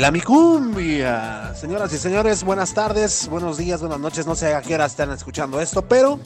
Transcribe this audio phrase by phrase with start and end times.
[0.00, 1.54] Baila mi cumbia.
[1.54, 4.26] Señoras y señores, buenas tardes, buenos días, buenas noches.
[4.26, 6.18] No sé a qué hora están escuchando esto, pero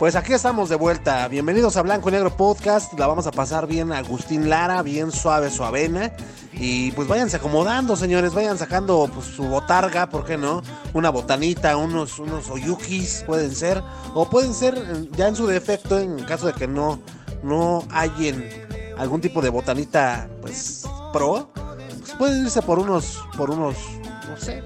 [0.00, 1.28] pues aquí estamos de vuelta.
[1.28, 2.98] Bienvenidos a Blanco y Negro Podcast.
[2.98, 6.12] La vamos a pasar bien Agustín Lara, bien suave su avena.
[6.52, 8.34] Y pues váyanse acomodando, señores.
[8.34, 10.64] Vayan sacando pues, su botarga, ¿por qué no?
[10.92, 13.80] Una botanita, unos, unos oyukis pueden ser.
[14.12, 16.98] O pueden ser eh, ya en su defecto, en caso de que no,
[17.44, 17.86] no
[18.96, 21.52] algún tipo de botanita, pues pro.
[22.18, 23.76] Pueden irse por unos, por unos,
[24.28, 24.62] no sé,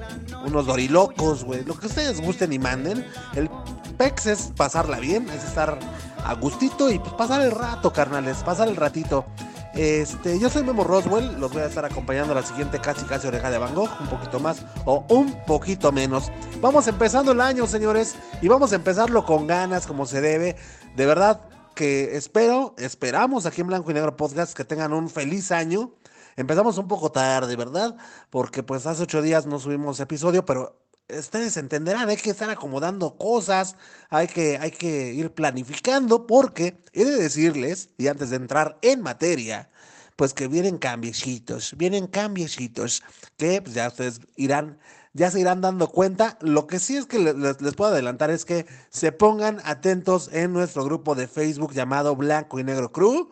[0.47, 1.65] unos dorilocos, güey.
[1.65, 3.07] Lo que ustedes gusten y manden.
[3.35, 3.51] El
[3.99, 5.79] pex es pasarla bien, es estar
[6.25, 9.27] a gustito y pues pasar el rato, carnales, pasar el ratito.
[9.75, 13.27] Este, yo soy Memo Roswell, los voy a estar acompañando a la siguiente casi casi
[13.27, 16.31] oreja de Van Gogh, un poquito más o un poquito menos.
[16.61, 20.57] Vamos empezando el año, señores, y vamos a empezarlo con ganas, como se debe.
[20.95, 21.41] De verdad
[21.75, 25.93] que espero, esperamos aquí en Blanco y Negro Podcast que tengan un feliz año.
[26.37, 27.97] Empezamos un poco tarde, ¿verdad?
[28.31, 33.17] Porque pues hace ocho días no subimos episodio, pero ustedes entenderán, hay que estar acomodando
[33.17, 33.77] cosas,
[34.11, 39.03] hay que, hay que ir planificando, porque he de decirles, y antes de entrar en
[39.03, 39.71] materia,
[40.17, 43.03] pues que vienen cambiecitos, vienen cambiecitos,
[43.37, 44.79] que pues, ya ustedes irán,
[45.15, 46.39] ya se irán dando cuenta.
[46.41, 50.53] Lo que sí es que les, les puedo adelantar es que se pongan atentos en
[50.53, 53.31] nuestro grupo de Facebook llamado Blanco y Negro Crew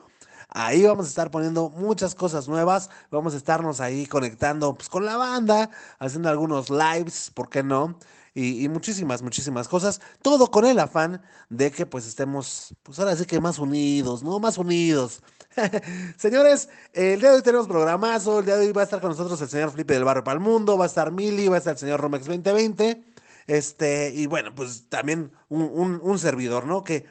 [0.53, 2.91] Ahí vamos a estar poniendo muchas cosas nuevas.
[3.11, 7.97] Vamos a estarnos ahí conectando pues, con la banda, haciendo algunos lives, ¿por qué no?
[8.35, 10.01] Y, muchísimas, muchísimas cosas.
[10.23, 14.39] Todo con el afán de que pues estemos, pues ahora sí que más unidos, ¿no?
[14.39, 15.23] Más unidos.
[16.17, 18.39] Señores, el día de hoy tenemos programazo.
[18.39, 20.35] El día de hoy va a estar con nosotros el señor Felipe del Barrio para
[20.35, 23.05] el Mundo, va a estar Mili, va a estar el señor Romex 2020.
[23.47, 26.85] Este, y bueno, pues también un, un servidor, ¿no?
[26.85, 27.07] Que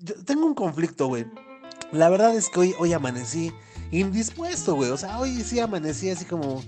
[0.00, 1.26] yo tengo un conflicto, güey.
[1.92, 3.52] La verdad es que hoy, hoy amanecí
[3.92, 4.90] indispuesto, güey.
[4.90, 6.62] O sea, hoy sí amanecí así como,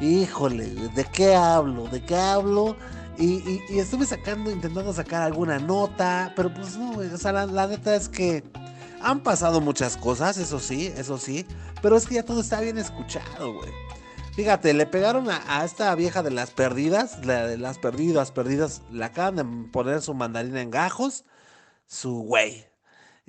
[0.00, 1.86] híjole, ¿de qué hablo?
[1.88, 2.76] ¿De qué hablo?
[3.18, 7.08] Y, estuve sacando, intentando sacar alguna nota, pero pues no, güey.
[7.08, 8.44] O sea, la, neta es que
[9.00, 11.46] han pasado muchas cosas, eso sí, eso sí.
[11.80, 13.70] Pero es que ya todo está bien escuchado, güey.
[14.34, 18.82] Fíjate, le pegaron a, a, esta vieja de las perdidas, la de las perdidas, perdidas,
[18.90, 21.24] le acaban de poner su mandarina en gajos,
[21.86, 22.65] su güey.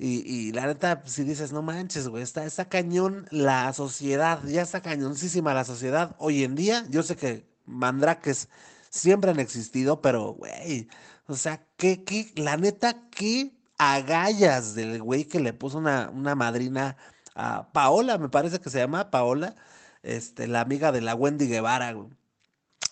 [0.00, 4.80] Y, la neta, si dices, no manches, güey, está, está cañón la sociedad, ya está
[4.80, 6.14] cañoncísima la sociedad.
[6.18, 8.48] Hoy en día, yo sé que mandraques
[8.90, 10.88] siempre han existido, pero, güey,
[11.26, 16.34] o sea, que, que, la neta, qué agallas del güey que le puso una, una
[16.36, 16.96] madrina
[17.34, 19.56] a Paola, me parece que se llama Paola,
[20.02, 21.96] este, la amiga de la Wendy Guevara.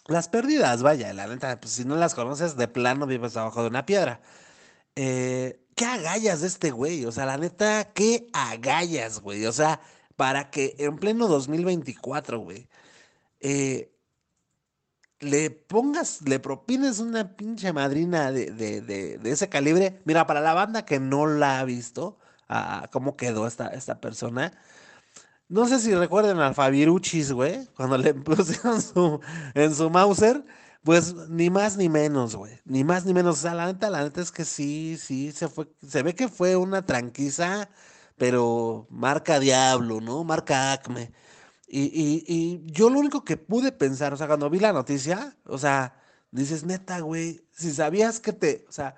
[0.09, 3.69] Las perdidas, vaya, la neta, pues si no las conoces, de plano vives abajo de
[3.69, 4.21] una piedra.
[4.97, 7.05] Eh, qué agallas de este güey.
[7.05, 9.47] O sea, la neta, qué agallas, güey.
[9.47, 9.81] O sea,
[10.17, 12.69] para que en pleno 2024, güey,
[13.41, 13.93] eh,
[15.21, 20.01] le pongas, le propines una pinche madrina de, de, ese calibre.
[20.05, 24.53] Mira, para la banda que no la ha visto, ah, cómo quedó esta, esta persona.
[25.49, 29.21] No sé si recuerden al Fabiruchis, güey, cuando le pusieron su,
[29.55, 30.45] en su Mauser.
[30.87, 32.61] Pues ni más ni menos, güey.
[32.65, 33.39] Ni más ni menos.
[33.39, 35.69] O sea, la neta, la neta es que sí, sí, se fue.
[35.87, 37.69] Se ve que fue una tranquiza,
[38.17, 40.23] pero marca Diablo, ¿no?
[40.25, 41.13] Marca Acme.
[41.69, 45.37] Y, y, y yo lo único que pude pensar, o sea, cuando vi la noticia,
[45.47, 48.97] o sea, dices, neta, güey, si sabías que te, o sea,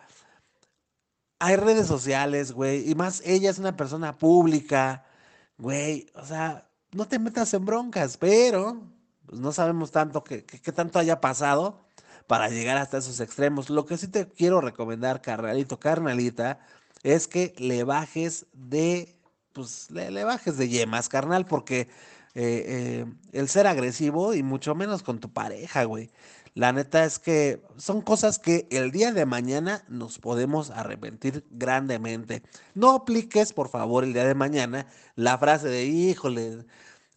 [1.39, 5.05] hay redes sociales, güey, y más ella es una persona pública,
[5.59, 8.98] güey, o sea, no te metas en broncas, pero
[9.29, 11.85] pues no sabemos tanto que, tanto haya pasado
[12.27, 13.71] para llegar hasta esos extremos.
[13.71, 16.61] Lo que sí te quiero recomendar, carnalito, carnalita,
[17.03, 19.17] es que le bajes de,
[19.53, 21.89] pues le, bajes de yemas, carnal, porque
[22.35, 22.65] eh,
[23.05, 26.11] eh, el ser agresivo y mucho menos con tu pareja, güey.
[26.55, 32.43] La neta es que son cosas que el día de mañana nos podemos arrepentir grandemente.
[32.75, 36.65] No apliques, por favor, el día de mañana la frase de, híjole,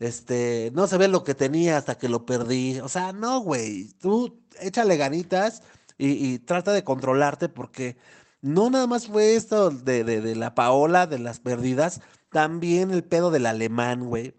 [0.02, 2.80] este, no se ve lo que tenía hasta que lo perdí.
[2.80, 5.62] O sea, no, güey, tú échale ganitas
[5.98, 7.98] y, trata de controlarte porque
[8.42, 12.02] no nada más fue esto de, de, la Paola, de las perdidas,
[12.32, 14.34] también el pedo del alemán, güey,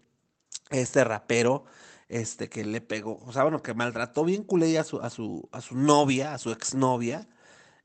[0.69, 1.63] este rapero,
[2.09, 5.47] este, que le pegó, o sea, bueno, que maltrató bien culé a su, a su,
[5.53, 7.29] a su novia, a su exnovia.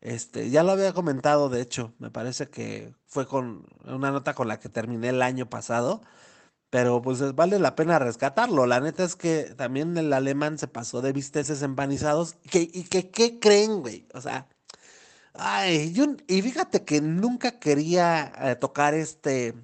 [0.01, 4.49] Este, ya lo había comentado, de hecho, me parece que fue con una nota con
[4.49, 6.03] la que terminé el año pasado
[6.71, 8.67] pero pues vale la pena rescatarlo.
[8.67, 12.37] La neta es que también el alemán se pasó de bisteces empanizados.
[12.53, 14.07] ¿Y que qué creen, güey?
[14.15, 14.49] O sea,
[15.35, 19.55] ay, yo, y fíjate que nunca quería eh, tocar este,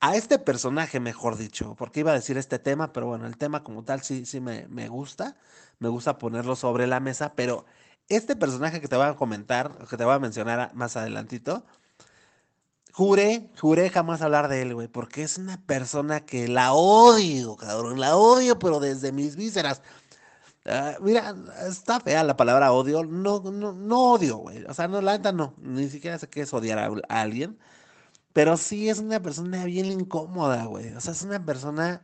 [0.00, 3.62] a este personaje, mejor dicho, porque iba a decir este tema, pero bueno, el tema
[3.64, 5.36] como tal sí, sí me, me gusta,
[5.78, 7.66] me gusta ponerlo sobre la mesa, pero
[8.08, 11.64] este personaje que te voy a comentar, que te voy a mencionar más adelantito,
[12.92, 18.00] juré, juré jamás hablar de él, güey, porque es una persona que la odio, cabrón,
[18.00, 19.82] la odio, pero desde mis vísceras.
[20.66, 21.34] Ah, mira,
[21.68, 25.32] está fea la palabra odio, no, no, no odio, güey, o sea, no, la neta
[25.32, 27.58] no, ni siquiera sé qué es odiar a alguien,
[28.32, 30.94] pero sí es una persona bien incómoda, güey.
[30.94, 32.02] O sea, es una persona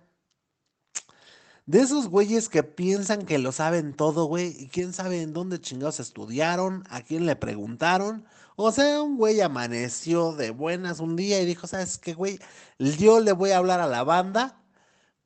[1.67, 4.57] de esos güeyes que piensan que lo saben todo, güey.
[4.59, 8.25] Y quién sabe en dónde chingados estudiaron, a quién le preguntaron.
[8.57, 12.39] O sea, un güey amaneció de buenas un día y dijo, ¿sabes qué, güey?
[12.79, 14.63] Yo le voy a hablar a la banda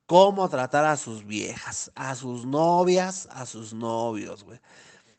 [0.06, 4.60] cómo tratar a sus viejas, a sus novias, a sus novios, güey.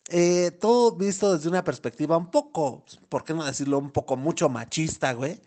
[0.09, 3.77] Eh, todo visto desde una perspectiva un poco, ¿por qué no decirlo?
[3.79, 5.41] Un poco mucho machista, güey.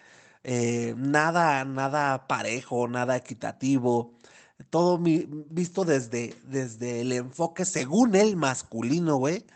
[0.44, 4.14] Eh, nada, nada parejo, nada equitativo,
[4.74, 9.46] todo visto desde, desde el enfoque, según el masculino, güey.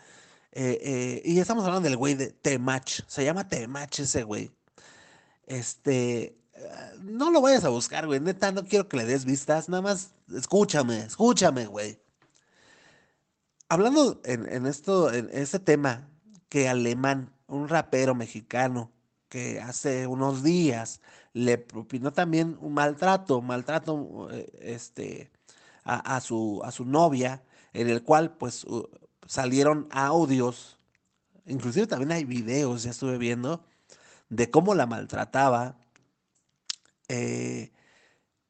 [0.53, 4.49] Eh, eh, y estamos hablando del güey de Temach, se llama Temach ese güey.
[5.45, 6.37] Este,
[7.01, 10.11] no lo vayas a buscar, güey, neta, no quiero que le des vistas, nada más
[10.33, 11.99] escúchame, escúchame, güey.
[13.67, 16.07] Hablando en, en esto, en este tema,
[16.47, 18.89] que Alemán, un rapero mexicano,
[19.29, 21.01] que hace unos días
[21.33, 25.31] le propinó también un maltrato, maltrato eh, este,
[25.83, 27.43] a, su, a su novia,
[27.73, 28.65] en el cual pues
[29.25, 30.77] salieron audios,
[31.45, 33.63] inclusive también hay videos, ya estuve viendo,
[34.29, 35.77] de cómo la maltrataba.
[37.07, 37.71] Eh,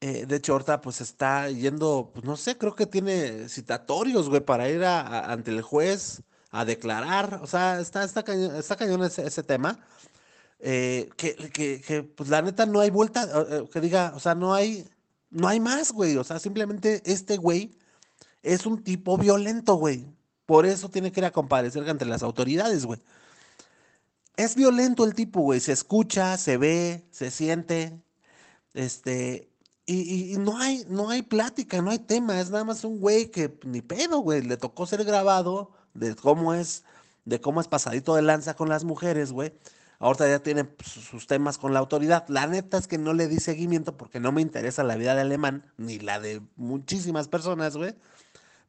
[0.00, 4.40] eh, de hecho, ahorita pues está yendo, pues no sé, creo que tiene citatorios, güey,
[4.40, 7.40] para ir ante el juez a declarar.
[7.42, 9.78] O sea, está, está, cañón, está cañón ese tema.
[10.62, 11.34] Eh, que,
[11.80, 14.86] que, pues la neta no hay vuelta, eh, que diga, o sea, no hay,
[15.30, 16.16] no hay más, güey.
[16.16, 17.76] O sea, simplemente este güey
[18.42, 20.06] es un tipo violento, güey.
[20.46, 23.00] Por eso tiene que ir a comparecer ante las autoridades, güey.
[24.36, 25.60] Es violento el tipo, güey.
[25.60, 27.98] Se escucha, se ve, se siente.
[28.74, 29.48] Este.
[29.86, 32.40] Y, y, no hay, no hay plática, no hay tema.
[32.40, 34.42] Es nada más un güey que ni pedo, güey.
[34.42, 36.84] Le tocó ser grabado de cómo es,
[37.24, 39.52] de cómo es pasadito de lanza con las mujeres, güey
[40.00, 42.26] ahorita ya tiene sus temas con la autoridad.
[42.28, 45.20] La neta es que no le di seguimiento porque no me interesa la vida de
[45.20, 47.94] alemán, ni la de muchísimas personas, güey.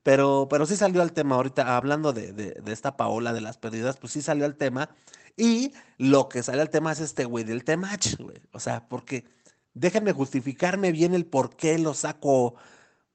[0.04, 3.98] Pero, pero sí salió el tema ahorita, hablando de, de, esta Paola de las pérdidas,
[3.98, 4.90] pues sí salió el tema.
[5.38, 8.42] Y lo que sale al tema es este güey del temach, güey.
[8.52, 9.26] O sea, porque
[9.74, 12.56] déjenme justificarme bien el por qué lo saco.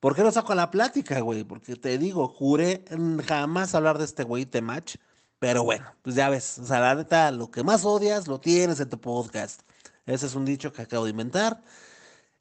[0.01, 1.45] ¿Por qué lo saco a la plática, güey?
[1.45, 2.85] Porque te digo, juré
[3.27, 4.97] jamás hablar de este güey temach
[5.39, 8.81] pero bueno, pues ya ves, o sea, la neta, lo que más odias lo tienes
[8.81, 9.63] en tu podcast.
[10.07, 11.63] Ese es un dicho que acabo de inventar.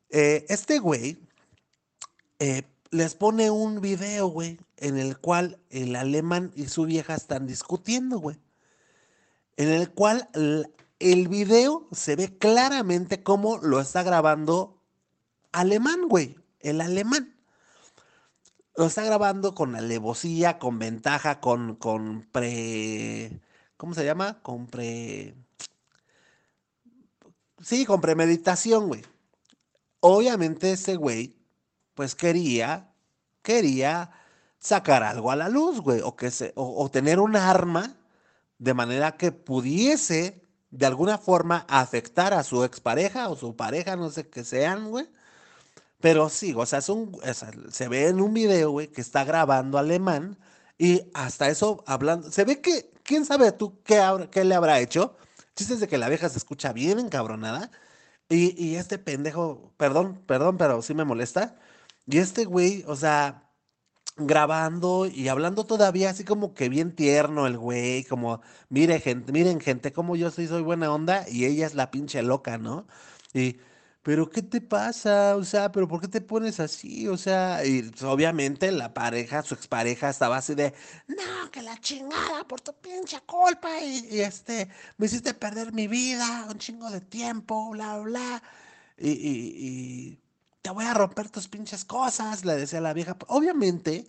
[0.09, 1.19] Eh, este güey
[2.39, 7.47] eh, les pone un video, güey, en el cual el alemán y su vieja están
[7.47, 8.39] discutiendo, güey.
[9.57, 14.81] En el cual el, el video se ve claramente cómo lo está grabando
[15.51, 16.37] alemán, güey.
[16.59, 17.34] El alemán
[18.77, 23.41] lo está grabando con alevosía, con ventaja, con, con pre.
[23.77, 24.41] ¿Cómo se llama?
[24.41, 25.35] Con pre.
[27.61, 29.03] Sí, con premeditación, güey.
[30.01, 31.37] Obviamente ese güey,
[31.93, 32.93] pues quería,
[33.41, 34.11] quería
[34.59, 37.95] sacar algo a la luz, güey, o, que se, o tener un arma
[38.59, 44.09] de manera que pudiese de alguna forma afectar a su expareja o su pareja, no
[44.11, 45.07] sé qué sean, güey
[46.05, 47.17] pero sí, o sea, es un,
[47.71, 50.37] se ve en un video, güey, que está grabando alemán
[50.77, 55.17] y hasta eso hablando, se ve que, quién sabe tú qué, le habrá hecho.
[55.55, 57.71] Chistes de que la vieja se escucha bien encabronada
[58.29, 61.55] y, y este pendejo, perdón, perdón, pero sí me molesta.
[62.05, 63.49] Y este güey, o sea,
[64.17, 69.59] grabando y hablando todavía así como que bien tierno el güey, como, mire gente, miren
[69.59, 72.87] gente, como yo soy, soy buena onda y ella es la pinche loca, ¿no?
[73.33, 73.57] Y
[74.05, 75.35] pero ¿qué te pasa?
[75.35, 77.07] O sea, ¿pero por qué te pones así?
[77.07, 80.75] O sea, y pues, obviamente la pareja, su expareja estaba así de,
[81.07, 86.45] no, que la chingada por tu pinche culpa y, este, me hiciste perder mi vida,
[86.47, 88.43] un chingo de tiempo, bla, bla,
[88.95, 90.19] y, y,
[90.61, 93.17] te voy a romper tus pinches cosas, le decía la vieja.
[93.27, 94.05] Obviamente,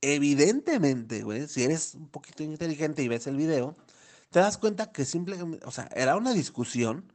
[0.00, 3.76] evidentemente, güey, si eres un poquito inteligente y ves el video,
[4.30, 7.12] te das cuenta que simplemente, o sea, era una discusión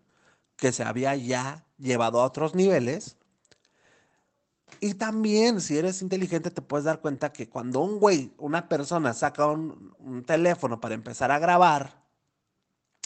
[0.62, 3.18] que se había ya llevado a otros niveles.
[4.80, 9.16] Y también, si eres inteligente, te puedes dar cuenta que cuando un güey, una persona
[9.16, 12.06] saca un, teléfono para empezar a grabar,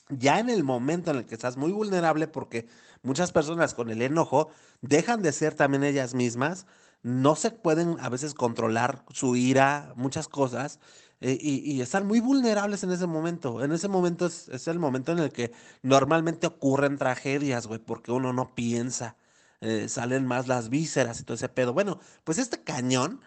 [0.10, 2.68] ya en el momento en el que estás muy vulnerable, porque
[3.04, 4.50] muchas personas con el enojo
[4.82, 6.66] dejan de ser también ellas mismas,
[7.04, 10.82] no se pueden a veces controlar su ira, muchas cosas,
[11.28, 13.64] eh, y, están muy vulnerables en ese momento.
[13.64, 15.52] En ese momento es, el momento en el que
[15.82, 19.18] normalmente ocurren tragedias, güey, porque uno no piensa.
[19.60, 21.74] Eh, salen más las vísceras y todo ese pedo.
[21.74, 23.22] Bueno, pues este cañón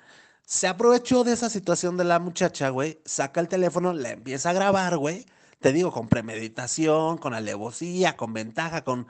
[0.47, 4.53] se aprovechó de esa situación de la muchacha, güey, saca el teléfono, le empieza a
[4.53, 5.27] grabar, güey.
[5.61, 9.09] Te digo, con premeditación, con alevosía, con ventaja, con,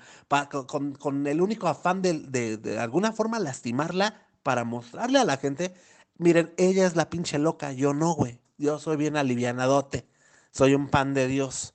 [0.99, 5.75] con, el único afán de, de alguna forma lastimarla para mostrarle a la gente,
[6.16, 8.40] miren, ella es la pinche loca, yo no, güey.
[8.58, 10.08] Yo soy bien alivianadote,
[10.50, 11.74] soy un pan de Dios.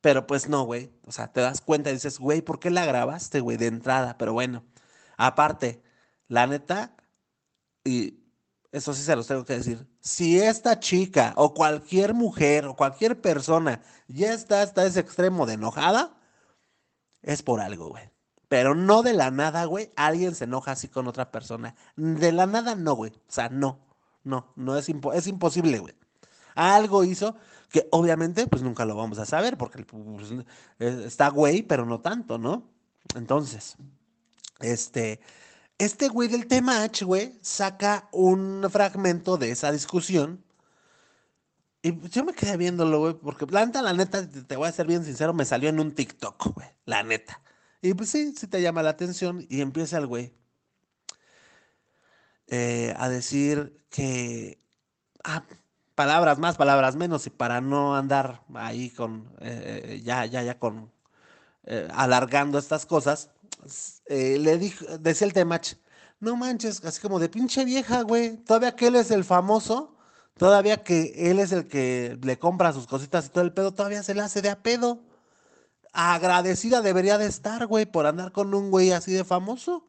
[0.00, 0.92] Pero pues no, güey.
[1.06, 4.18] O sea, te das cuenta y dices, güey, ¿por qué la grabaste, güey, de entrada?
[4.18, 4.64] Pero bueno,
[5.16, 5.82] aparte,
[6.28, 6.94] la neta,
[7.84, 8.20] y
[8.70, 13.20] eso sí se los tengo que decir, si esta chica o cualquier mujer o cualquier
[13.20, 16.18] persona ya está hasta ese extremo de enojada,
[17.22, 18.10] es por algo, güey.
[18.48, 21.76] Pero no de la nada, güey, alguien se enoja así con otra persona.
[21.96, 23.12] De la nada no, güey.
[23.12, 23.93] O sea, no,
[24.24, 25.94] no, no es, imposible, güey.
[26.54, 27.36] Algo hizo
[27.70, 30.32] que obviamente pues nunca lo vamos a saber porque pues,
[30.78, 32.70] está güey, pero no tanto, ¿no?
[33.14, 33.76] Entonces,
[34.60, 35.20] este,
[35.78, 40.42] este güey del tema H, güey, saca un fragmento de esa discusión.
[41.82, 44.86] Y yo me quedé viéndolo, güey, porque la neta, la neta, te voy a ser
[44.86, 47.42] bien sincero, me salió en un TikTok, güey, la neta.
[47.82, 50.32] Y pues sí, sí te llama la atención y empieza el güey
[52.48, 54.58] eh, a decir que,
[55.24, 55.44] ah,
[55.94, 60.90] palabras más, palabras menos, y para no andar ahí con, eh, ya, ya, ya con,
[61.64, 63.30] eh, alargando estas cosas,
[64.06, 65.74] eh, le dijo, decía el temach,
[66.20, 69.96] no manches, así como de pinche vieja, güey, todavía que él es el famoso,
[70.36, 74.02] todavía que él es el que le compra sus cositas y todo el pedo, todavía
[74.02, 75.00] se le hace de a pedo.
[75.92, 79.86] Agradecida debería de estar, güey, por andar con un güey así de famoso.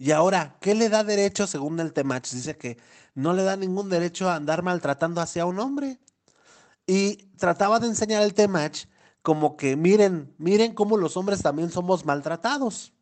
[0.00, 2.26] Y ahora, ¿qué le da derecho según el Temach?
[2.30, 2.78] Dice que
[3.14, 5.98] no le da ningún derecho a andar maltratando hacia un hombre.
[6.86, 8.86] Y trataba de enseñar el Temach
[9.20, 12.94] como que miren, miren cómo los hombres también somos maltratados.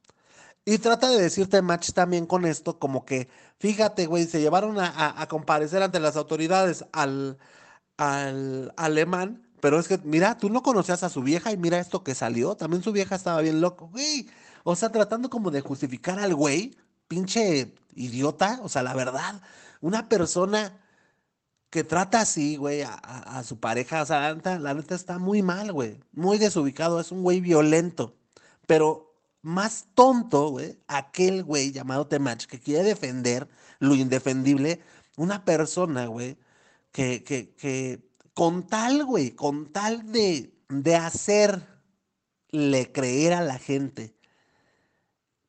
[0.65, 3.29] Y trata de decir Temach también con esto, como que,
[3.61, 7.39] fíjate, güey, se llevaron a, comparecer ante las autoridades al,
[7.97, 12.03] al alemán, pero es que, mira, tú no conocías a su vieja y mira esto
[12.03, 14.29] que salió, también su vieja estaba bien loco, güey.
[14.65, 16.77] O sea, tratando como de justificar al güey,
[17.09, 19.43] pinche idiota, o sea, la verdad,
[19.81, 20.79] una persona
[21.71, 25.43] que trata así, güey, a, su pareja, o sea, la neta, la neta está muy
[25.43, 28.17] mal, güey, muy desubicado, es un güey violento,
[28.67, 33.49] pero más tonto, güey, aquel güey llamado Temach que quiere defender
[33.81, 34.81] lo indefendible,
[35.17, 36.39] una persona, güey,
[36.93, 38.01] que, que, que
[38.35, 41.63] con tal, güey, con tal de, de hacerle
[42.93, 44.18] creer a la gente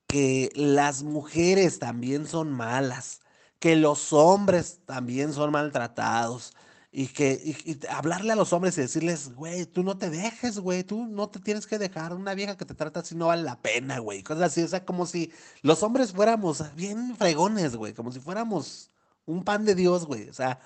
[0.09, 3.21] que las mujeres también son malas,
[3.59, 6.55] que los hombres también son maltratados
[6.91, 11.05] y que hablarle a los hombres y decirles, güey, tú no te dejes, güey, tú
[11.05, 13.99] no te tienes que dejar, una vieja que te trata así no vale la pena,
[13.99, 18.19] güey, cosas así, o sea, como si los hombres fuéramos bien fregones, güey, como si
[18.19, 18.89] fuéramos
[19.25, 20.59] un pan de Dios, güey, o sea,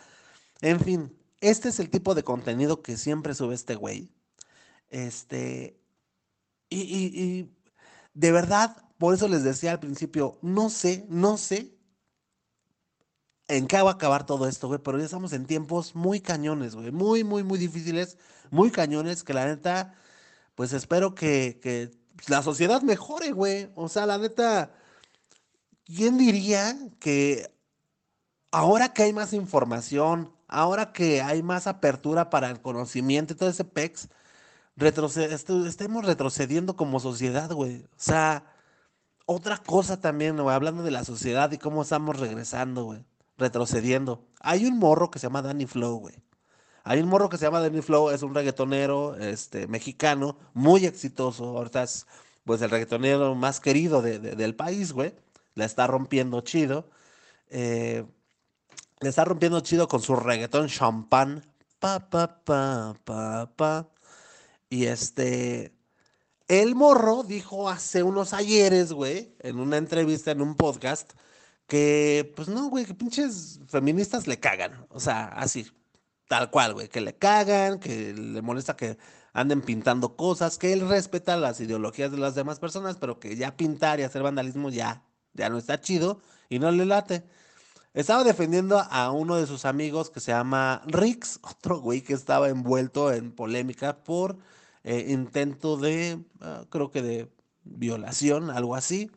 [0.61, 4.09] en fin, este es el tipo de contenido que siempre sube este güey,
[4.89, 5.77] este,
[6.69, 7.51] y, y
[8.13, 11.77] de verdad, por eso les decía al principio, no sé, no sé
[13.49, 16.73] en qué va a acabar todo esto, güey, pero ya estamos en tiempos muy cañones,
[16.73, 18.17] güey, muy, muy, muy difíciles,
[18.49, 19.93] muy cañones, que la neta,
[20.55, 21.91] pues espero que, que
[22.29, 23.73] la sociedad mejore, güey.
[23.75, 24.71] O sea, la neta,
[25.83, 27.53] ¿quién diría que
[28.51, 33.49] ahora que hay más información, ahora que hay más apertura para el conocimiento y todo
[33.49, 34.07] ese pex,
[34.77, 37.83] estemos retrocediendo como sociedad, güey?
[37.83, 38.52] O sea,
[39.25, 43.05] otra cosa también, güey, hablando de la sociedad y cómo estamos regresando, güey,
[43.37, 44.27] retrocediendo.
[44.39, 46.23] Hay un morro que se llama Danny Flow, güey.
[46.83, 51.57] Hay un morro que se llama Danny Flow, es un reggaetonero este, mexicano, muy exitoso.
[51.57, 52.05] Ahorita es
[52.43, 55.15] pues el reggaetonero más querido del país, güey.
[55.55, 56.89] La está rompiendo chido.
[57.49, 58.05] Eh,
[58.99, 61.45] le está rompiendo chido con su reggaetón champán.
[61.79, 63.89] Pa, pa, pa, pa, pa.
[64.69, 65.73] Y este,
[66.61, 71.13] el morro dijo hace unos ayeres, güey, en una entrevista en un podcast,
[71.67, 74.85] que, pues no, güey, que pinches feministas le cagan.
[74.89, 75.71] O sea, así,
[76.27, 78.97] tal cual, güey, que le cagan, que le molesta que
[79.33, 83.57] anden pintando cosas, que él respeta las ideologías de las demás personas, pero que ya
[83.57, 87.23] pintar y hacer vandalismo ya, ya no está chido y no le late.
[87.93, 92.49] Estaba defendiendo a uno de sus amigos que se llama Rix, otro güey que estaba
[92.49, 94.37] envuelto en polémica por
[94.83, 97.31] eh, intento de, ah, creo que de
[97.63, 99.11] violación, algo así,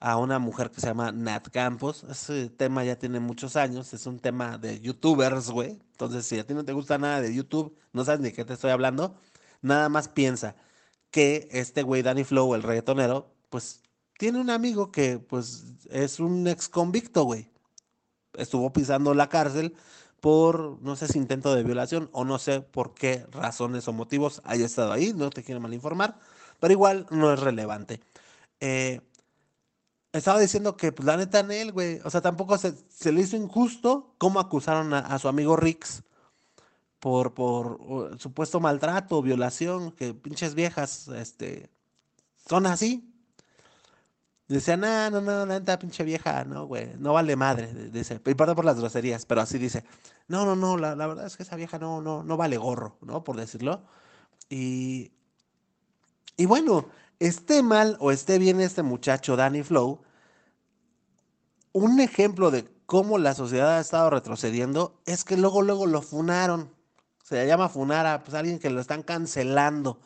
[0.00, 2.04] a una mujer que se llama Nat Campos.
[2.10, 5.78] Ese tema ya tiene muchos años, es un tema de youtubers, güey.
[5.92, 8.54] Entonces, si a ti no te gusta nada de YouTube, no sabes ni qué te
[8.54, 9.16] estoy hablando,
[9.62, 10.56] nada más piensa
[11.10, 13.82] que este güey Danny Flow, el reggaetonero, pues
[14.18, 17.50] tiene un amigo que pues es un ex convicto, güey.
[18.34, 19.74] Estuvo pisando la cárcel
[20.24, 24.40] por, no sé si intento de violación o no sé por qué razones o motivos
[24.46, 26.18] haya estado ahí, no te quiero mal informar,
[26.60, 28.00] pero igual no es relevante.
[28.58, 29.02] Eh,
[30.14, 32.72] estaba diciendo que, pues, la neta, en él, güey, o sea, tampoco se,
[33.12, 36.04] le hizo injusto cómo acusaron a, su amigo Rix
[37.00, 41.68] por, por supuesto maltrato, violación, que pinches viejas, este,
[42.48, 43.13] son así.
[44.54, 48.34] Decía, no, no, no, la neta, pinche vieja, no, güey, no vale madre, dice, y
[48.34, 49.82] perdón por las groserías, pero así dice,
[50.28, 52.96] no, no, no, la, la verdad es que esa vieja no, no, no vale gorro,
[53.00, 53.24] ¿no?
[53.24, 53.82] Por decirlo.
[54.48, 55.10] Y,
[56.36, 56.86] y bueno,
[57.18, 60.02] esté mal o esté bien este muchacho, Danny Flow,
[61.72, 66.70] un ejemplo de cómo la sociedad ha estado retrocediendo es que luego, luego lo funaron.
[67.24, 69.98] Se llama funar a pues, alguien que lo están cancelando,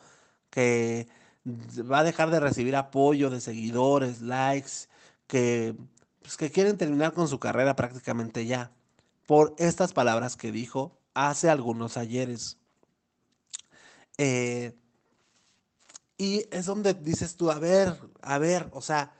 [0.49, 1.07] que
[1.89, 4.87] va a dejar de recibir apoyo de seguidores, likes,
[5.27, 5.75] que,
[6.21, 8.71] pues, que quieren terminar con su carrera prácticamente ya,
[9.25, 12.57] por estas palabras que dijo hace algunos ayeres.
[14.17, 14.75] Eh,
[16.17, 19.13] y es donde dices tú, a ver, a ver, o sea,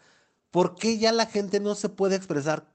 [0.52, 2.74] ¿por qué ya la gente no se puede expresar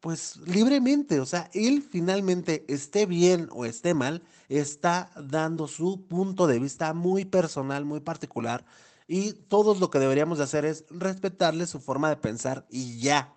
[0.00, 1.20] pues libremente?
[1.20, 4.24] O sea, él finalmente esté bien o esté mal,
[4.58, 8.64] está dando su punto de vista muy personal, muy particular.
[9.06, 13.34] Y todos lo que deberíamos de hacer es respetarle su forma de pensar y ya.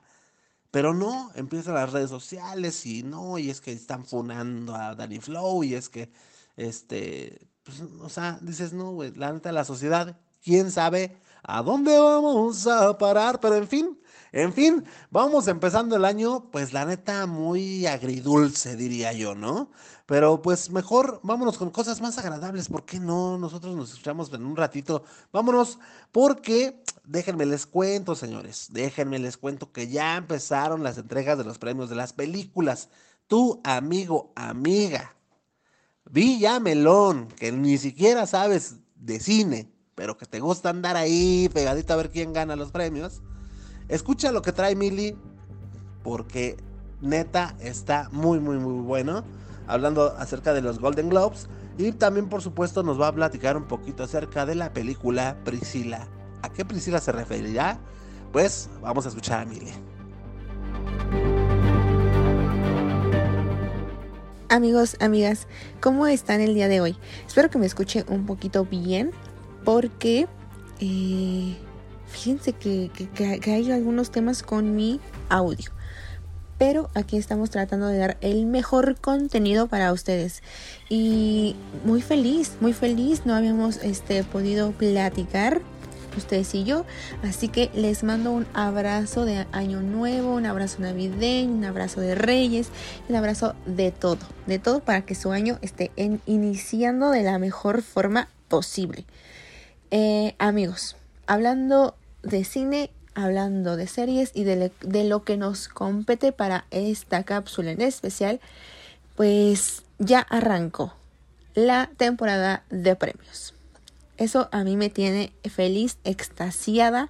[0.72, 5.20] Pero no, empiezan las redes sociales y no, y es que están funando a Danny
[5.20, 6.12] Flow y es que,
[6.58, 11.98] este, pues, o sea, dices, no, güey, la neta, la sociedad, quién sabe a dónde
[11.98, 14.00] vamos a parar, pero en fin,
[14.36, 19.72] en fin, vamos empezando el año, pues la neta, muy agridulce, diría yo, ¿no?
[20.06, 23.38] Pero pues mejor vámonos con cosas más agradables, ¿por qué no?
[23.38, 25.06] Nosotros nos escuchamos en un ratito.
[25.32, 25.80] Vámonos,
[26.12, 31.58] porque déjenme les cuento, señores, déjenme les cuento que ya empezaron las entregas de los
[31.58, 32.90] premios de las películas.
[33.28, 35.16] Tu amigo, amiga,
[36.04, 41.94] Villa Melón, que ni siquiera sabes de cine, pero que te gusta andar ahí pegadito
[41.94, 43.22] a ver quién gana los premios,
[43.88, 45.18] escucha lo que trae Mili,
[46.04, 46.58] porque
[47.02, 49.24] neta está muy, muy, muy bueno.
[49.68, 51.48] Hablando acerca de los Golden Globes.
[51.78, 56.08] Y también, por supuesto, nos va a platicar un poquito acerca de la película Priscila.
[56.42, 57.80] ¿A qué Priscila se referirá?
[58.32, 59.72] Pues vamos a escuchar a Mili.
[64.50, 65.48] Amigos, amigas,
[65.82, 66.96] ¿cómo están el día de hoy?
[67.28, 69.12] Espero que me escuchen un poquito bien
[69.66, 70.28] porque
[70.80, 71.58] eh,
[72.16, 72.90] fíjense que,
[73.46, 75.00] hay algunos temas con mi
[75.30, 75.72] audio.
[76.58, 80.42] Pero aquí estamos tratando de dar el mejor contenido para ustedes.
[80.90, 83.26] Y muy feliz, muy feliz.
[83.26, 85.62] No habíamos este, podido platicar
[86.16, 86.86] ustedes y yo.
[87.24, 92.16] Así que les mando un abrazo de año nuevo, un abrazo navideño, un abrazo de
[92.16, 92.70] reyes,
[93.10, 95.92] un abrazo de todo, de todo para que su año esté
[96.26, 99.06] iniciando de la mejor forma posible.
[99.92, 100.96] Eh, amigos,
[101.28, 107.24] hablando de cine, hablando de series y de, de lo que nos compete para esta
[107.24, 108.42] cápsula en especial,
[109.16, 110.94] pues ya arrancó
[111.54, 113.54] la temporada de premios.
[114.18, 117.10] Eso a mí me tiene feliz, extasiada,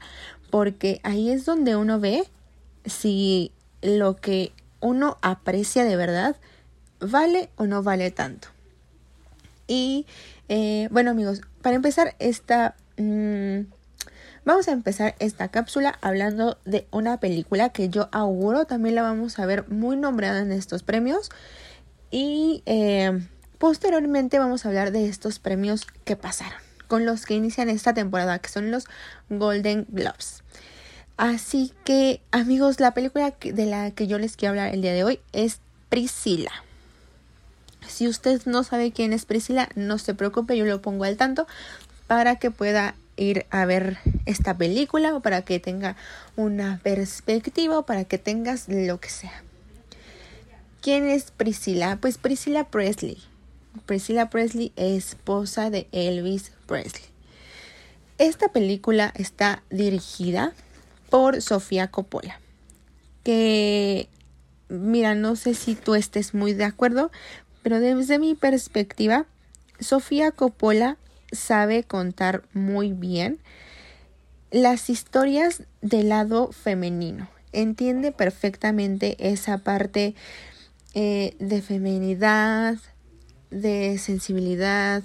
[0.49, 2.23] porque ahí es donde uno ve
[2.85, 3.51] si
[3.81, 6.35] lo que uno aprecia de verdad
[6.99, 8.49] vale o no vale tanto.
[9.67, 10.05] Y
[10.49, 12.75] eh, bueno amigos, para empezar esta...
[12.97, 13.61] Mm,
[14.45, 19.37] vamos a empezar esta cápsula hablando de una película que yo auguro también la vamos
[19.39, 21.29] a ver muy nombrada en estos premios.
[22.11, 23.27] Y eh,
[23.57, 28.39] posteriormente vamos a hablar de estos premios que pasaron con los que inician esta temporada,
[28.39, 28.85] que son los
[29.29, 30.43] Golden Globes.
[31.17, 35.03] Así que, amigos, la película de la que yo les quiero hablar el día de
[35.03, 36.51] hoy es Priscila.
[37.87, 41.47] Si usted no sabe quién es Priscila, no se preocupe, yo lo pongo al tanto
[42.07, 45.95] para que pueda ir a ver esta película o para que tenga
[46.35, 49.43] una perspectiva o para que tengas lo que sea.
[50.81, 51.97] ¿Quién es Priscila?
[51.99, 53.17] Pues Priscila Presley.
[53.85, 57.03] Priscilla Presley, esposa de Elvis Presley.
[58.17, 60.53] Esta película está dirigida
[61.09, 62.39] por Sofía Coppola,
[63.23, 64.07] que,
[64.69, 67.11] mira, no sé si tú estés muy de acuerdo,
[67.61, 69.25] pero desde mi perspectiva,
[69.79, 70.97] Sofía Coppola
[71.35, 73.39] sabe contar muy bien
[74.51, 77.27] las historias del lado femenino.
[77.51, 80.15] Entiende perfectamente esa parte
[80.93, 82.77] eh, de feminidad,
[83.51, 85.03] de sensibilidad.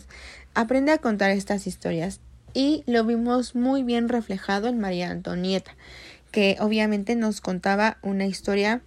[0.54, 2.20] Aprende a contar estas historias
[2.54, 5.74] y lo vimos muy bien reflejado en María Antonieta,
[6.30, 8.82] que obviamente nos contaba una historia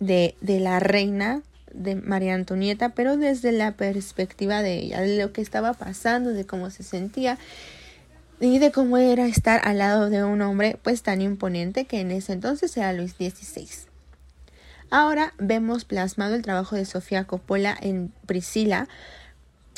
[0.00, 1.42] de, de la reina
[1.74, 6.46] de María Antonieta, pero desde la perspectiva de ella, de lo que estaba pasando, de
[6.46, 7.38] cómo se sentía
[8.40, 12.10] y de cómo era estar al lado de un hombre pues tan imponente que en
[12.10, 13.68] ese entonces era Luis XVI.
[14.90, 18.88] Ahora vemos plasmado el trabajo de Sofía Coppola en Priscila,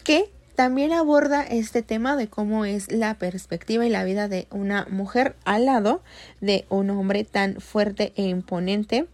[0.04, 4.87] que también aborda este tema de cómo es la perspectiva y la vida de una
[4.90, 6.02] mujer al lado
[6.40, 9.06] de un hombre tan fuerte e imponente,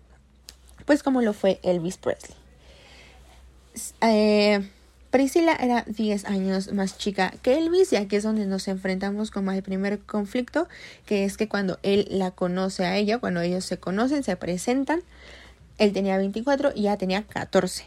[0.87, 2.42] pues como lo fue Elvis Presley.
[4.01, 4.69] Eh,
[5.13, 9.47] Priscila era 10 años más chica que Elvis y aquí es donde nos enfrentamos con
[9.51, 10.69] el primer conflicto,
[11.05, 15.03] que es que cuando él la conoce a ella, cuando ellos se conocen, se presentan,
[15.77, 17.85] él tenía 24 y ella tenía 14.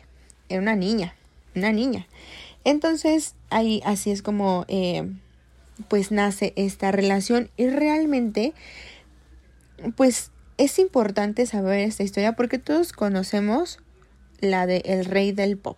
[0.50, 1.16] Era una niña,
[1.56, 2.06] una niña.
[2.64, 5.10] Entonces ahí así es como eh,
[5.88, 8.54] pues nace esta relación y realmente
[9.96, 13.80] pues es importante saber esta historia porque todos conocemos
[14.42, 15.78] la de el rey del pop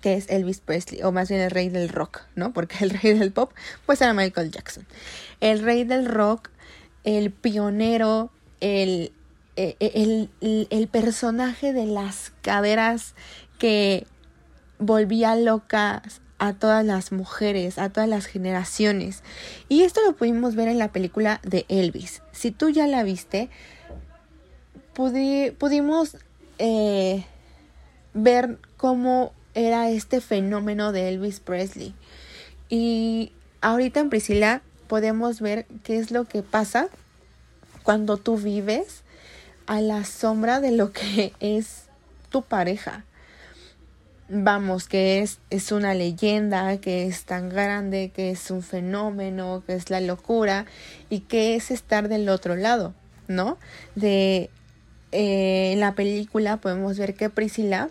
[0.00, 2.52] que es Elvis Presley, o más bien el rey del rock, ¿no?
[2.52, 3.52] Porque el rey del pop,
[3.86, 4.86] pues era Michael Jackson.
[5.40, 6.50] El rey del rock,
[7.04, 8.30] el pionero,
[8.60, 9.12] el,
[9.56, 9.92] e, e,
[10.40, 13.14] el, el, personaje de las caderas
[13.58, 14.06] que
[14.78, 19.22] volvía locas a todas las mujeres, a todas las generaciones.
[19.68, 22.22] Y esto lo pudimos ver en la película de Elvis.
[22.32, 23.50] Si tú ya la viste,
[24.94, 26.16] pudimos
[26.60, 27.24] eh,
[28.14, 31.94] ver cómo era este fenómeno de Elvis Presley.
[32.68, 36.88] Y ahorita en Priscila podemos ver qué es lo que pasa
[37.82, 39.02] cuando tú vives
[39.66, 41.84] a la sombra de lo que es
[42.28, 43.04] tu pareja.
[44.28, 49.74] Vamos, que es, es una leyenda, que es tan grande, que es un fenómeno, que
[49.74, 50.66] es la locura
[51.08, 52.94] y que es estar del otro lado,
[53.26, 53.58] ¿no?
[53.96, 54.50] De
[55.12, 57.88] eh, en la película podemos ver que Priscila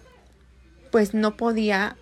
[0.92, 1.96] pues no podía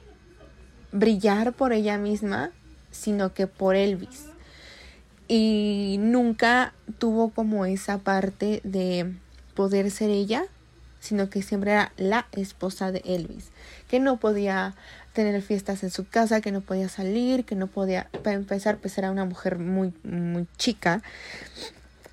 [0.91, 2.51] brillar por ella misma,
[2.91, 4.25] sino que por Elvis.
[5.27, 9.13] Y nunca tuvo como esa parte de
[9.55, 10.45] poder ser ella,
[10.99, 13.49] sino que siempre era la esposa de Elvis,
[13.87, 14.75] que no podía
[15.13, 18.97] tener fiestas en su casa, que no podía salir, que no podía, para empezar, pues
[18.97, 21.01] era una mujer muy, muy chica,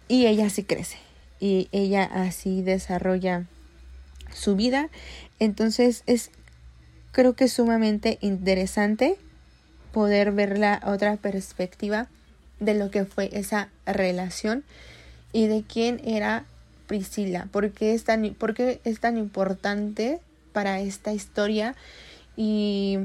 [0.08, 0.98] y ella sí crece,
[1.44, 3.44] y ella así desarrolla
[4.32, 4.88] su vida,
[5.38, 6.30] entonces es
[7.12, 9.18] creo que es sumamente interesante
[9.92, 12.08] poder ver la otra perspectiva
[12.60, 14.64] de lo que fue esa relación
[15.34, 16.46] y de quién era
[16.86, 20.20] Priscila, por qué es tan, por qué es tan importante
[20.54, 21.74] para esta historia
[22.38, 22.96] y,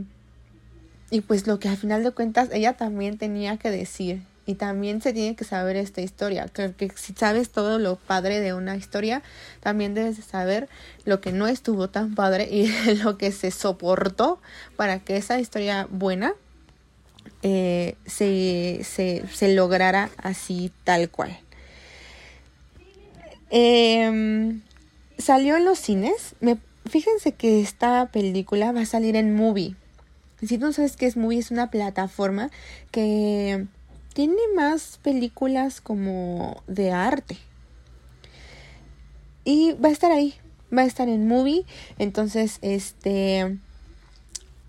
[1.11, 4.99] y pues lo que al final de cuentas ella también tenía que decir y también
[4.99, 6.47] se tiene que saber esta historia.
[6.51, 9.21] Creo que si sabes todo lo padre de una historia,
[9.59, 10.67] también debes de saber
[11.05, 12.65] lo que no estuvo tan padre y
[13.03, 14.41] lo que se soportó
[14.75, 16.33] para que esa historia buena
[17.43, 21.39] eh, se, se, lograra así tal cual.
[23.51, 24.61] Em,
[25.19, 26.33] salió en los cines.
[26.39, 26.57] Me,
[26.87, 29.75] fíjense que esta película va a salir en Movie.
[30.41, 32.49] Si tú no sabes qué es Movie, es una plataforma
[32.89, 33.67] que
[34.19, 37.37] tiene más películas como de arte.
[39.45, 40.35] Y va a estar ahí,
[40.77, 41.63] va a estar en movie,
[41.99, 43.57] entonces este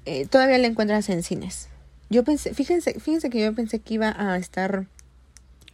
[0.05, 1.69] eh, todavía la encuentras en cines.
[2.11, 4.87] Yo pensé, fíjense, fíjense que yo pensé que iba a estar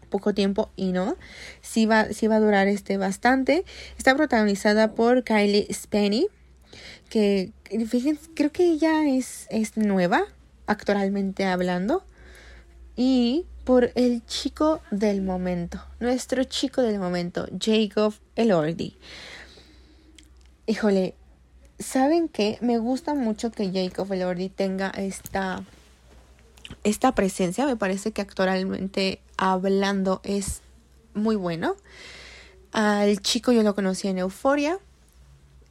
[0.09, 1.19] poco tiempo y no,
[1.61, 3.67] sí va, sí va a durar este bastante.
[3.99, 6.29] Está protagonizada por Kylie Spenny,
[7.11, 7.53] que
[7.87, 10.25] fíjense, creo que ella es, es nueva,
[10.67, 12.07] actoralmente hablando.
[12.97, 18.97] Y por el chico del momento, nuestro chico del momento, Jacob Elordi.
[20.67, 21.15] Híjole,
[21.79, 22.59] ¿saben qué?
[22.61, 25.63] Me gusta mucho que Jacob Elordi tenga esta,
[26.85, 27.67] esta presencia.
[27.67, 30.63] Me parece que actualmente hablando es
[31.13, 31.77] muy bueno.
[32.73, 34.79] Al chico yo lo conocí en Euforia.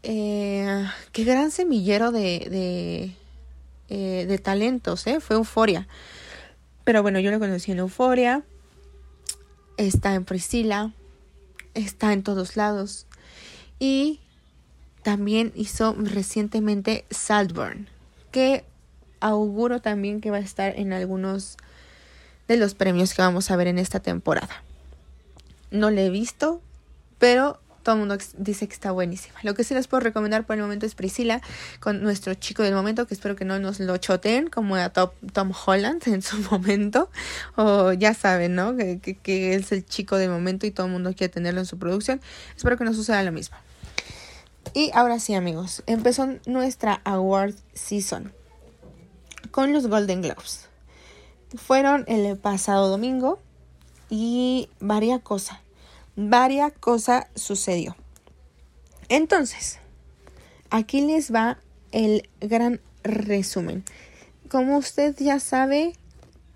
[0.04, 3.12] Eh, qué gran semillero de, de,
[3.90, 5.20] eh, de talentos, ¿eh?
[5.20, 5.88] Fue Euforia.
[6.86, 8.44] Pero bueno, yo lo conocí en Euforia,
[9.76, 10.94] está en Priscila,
[11.74, 13.08] está en todos lados.
[13.80, 14.22] Y
[15.04, 17.90] también hizo recientemente Saltburn,
[18.32, 18.64] que
[19.20, 21.58] auguro también que va a estar en algunos
[22.48, 24.64] de los premios que vamos a ver en esta temporada.
[25.72, 26.62] No la he visto,
[27.18, 29.38] pero todo el mundo dice que está buenísima.
[29.44, 31.40] Lo que sí les puedo recomendar por el momento es Priscila,
[31.80, 35.52] con nuestro chico del momento, que espero que no nos lo choteen como a Tom
[35.66, 37.12] Holland en su momento.
[37.56, 38.76] O ya saben, ¿no?
[38.76, 41.78] Que, que, es el chico del momento y todo el mundo quiere tenerlo en su
[41.78, 42.22] producción.
[42.58, 43.56] Espero que no suceda lo mismo.
[44.74, 48.34] Y ahora sí, amigos, empezó nuestra award season
[49.52, 50.70] con los Golden Globes.
[51.56, 53.40] Fueron el pasado domingo
[54.10, 55.62] y varia cosa
[56.16, 57.96] varias cosas sucedió.
[59.10, 59.80] Entonces,
[60.70, 61.58] aquí les va
[61.92, 63.84] el gran resumen.
[64.50, 65.94] Como usted ya sabe,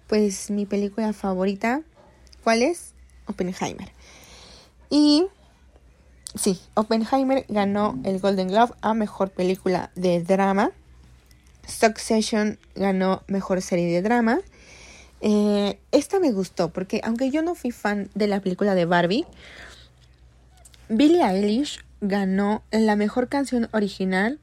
[0.08, 1.82] pues mi película favorita,
[2.44, 2.94] ¿cuál es?
[3.28, 3.92] Oppenheimer.
[4.90, 5.28] Y
[6.36, 10.72] sí, Oppenheimer ganó el Golden Globe a Mejor Película de Drama.
[11.68, 14.40] Succession ganó Mejor Serie de Drama.
[15.22, 19.26] Eh, esta me gustó porque aunque yo no fui fan de la película de Barbie,
[20.88, 24.40] Billie Eilish ganó la mejor canción original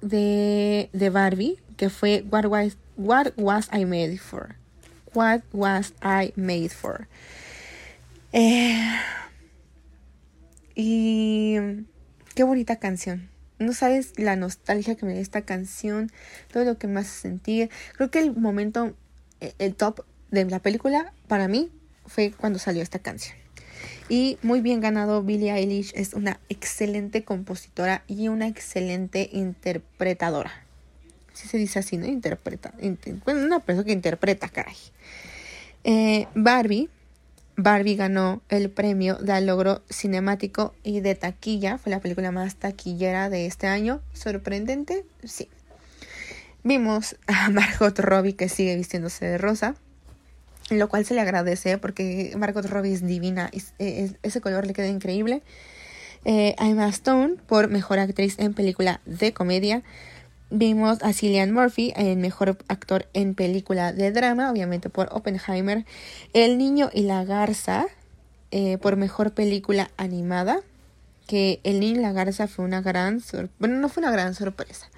[0.00, 4.56] de, de Barbie, que fue What Was, What Was I Made For.
[5.14, 7.06] What Was I Made For.
[8.32, 8.96] Eh,
[10.74, 11.56] y
[12.34, 13.28] qué bonita canción.
[13.58, 16.10] No sabes la nostalgia que me da esta canción,
[16.52, 17.38] todo lo que me hace.
[17.96, 18.94] Creo que el momento,
[19.58, 21.70] el top de la película, para mí,
[22.06, 23.36] fue cuando salió esta canción.
[24.08, 30.52] Y muy bien ganado, Billie Eilish es una excelente compositora y una excelente interpretadora.
[31.32, 32.06] Si se dice así, ¿no?
[32.06, 32.74] Interpreta.
[33.24, 34.76] bueno, una persona que interpreta, caray.
[35.84, 36.90] Eh, Barbie.
[37.56, 41.78] Barbie ganó el premio de logro cinemático y de taquilla.
[41.78, 44.00] Fue la película más taquillera de este año.
[44.12, 45.04] ¿Sorprendente?
[45.22, 45.48] Sí.
[46.62, 49.76] Vimos a Margot Robbie que sigue vistiéndose de rosa
[50.70, 55.42] lo cual se le agradece porque Margot Robbie es divina, ese color le queda increíble.
[56.24, 59.82] Eh, Emma Stone por mejor actriz en película de comedia.
[60.50, 65.84] Vimos a Cillian Murphy en mejor actor en película de drama, obviamente por Oppenheimer.
[66.32, 67.86] El niño y la garza
[68.50, 70.60] eh, por mejor película animada.
[71.26, 73.54] Que El niño y la garza fue una gran sorpresa.
[73.58, 74.88] Bueno, no fue una gran sorpresa,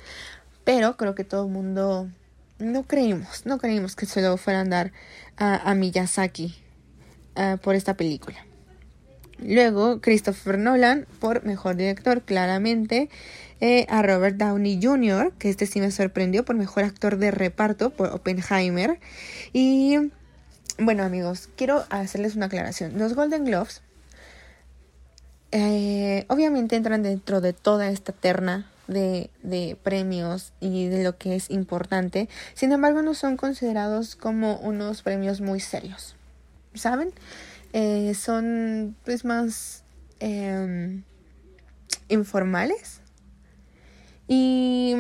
[0.64, 2.09] pero creo que todo el mundo
[2.59, 4.92] no creímos, no creímos que se lo fueran a dar
[5.37, 6.55] a, Miyazaki
[7.35, 8.38] ah, por esta película.
[9.38, 13.11] Luego, Christopher Nolan por mejor director, claramente.
[13.61, 17.88] Eh, a Robert Downey Jr., que este sí me sorprendió por mejor actor de reparto
[17.88, 18.99] por Oppenheimer.
[19.55, 20.11] Y
[20.79, 22.99] bueno, amigos, quiero hacerles una aclaración.
[22.99, 23.81] Los Golden Globes,
[25.53, 31.37] eh, obviamente, entran dentro de toda esta terna de, de, premios y de lo que
[31.37, 32.29] es importante.
[32.55, 36.16] Sin embargo, no son considerados como unos premios muy serios.
[36.75, 37.12] ¿Saben?
[37.72, 39.85] Eh, son pues más
[40.20, 41.03] em,
[42.09, 43.01] informales.
[44.29, 44.94] Y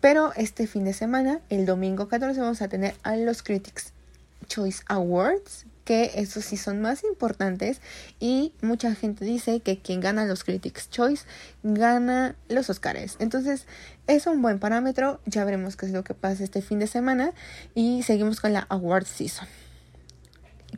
[0.00, 3.92] pero este fin de semana, el domingo 14, vamos a tener a los Critics
[4.46, 7.80] Choice Awards, que esos sí son más importantes
[8.20, 11.24] y mucha gente dice que quien gana los Critics Choice
[11.64, 13.16] gana los Oscars.
[13.18, 13.66] Entonces
[14.06, 17.32] es un buen parámetro, ya veremos qué es lo que pasa este fin de semana
[17.74, 19.48] y seguimos con la Award Season.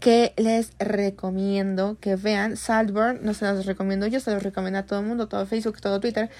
[0.01, 4.87] Que les recomiendo que vean Saltburn, no se los recomiendo yo, se los recomiendo a
[4.87, 6.31] todo el mundo, todo Facebook, todo Twitter.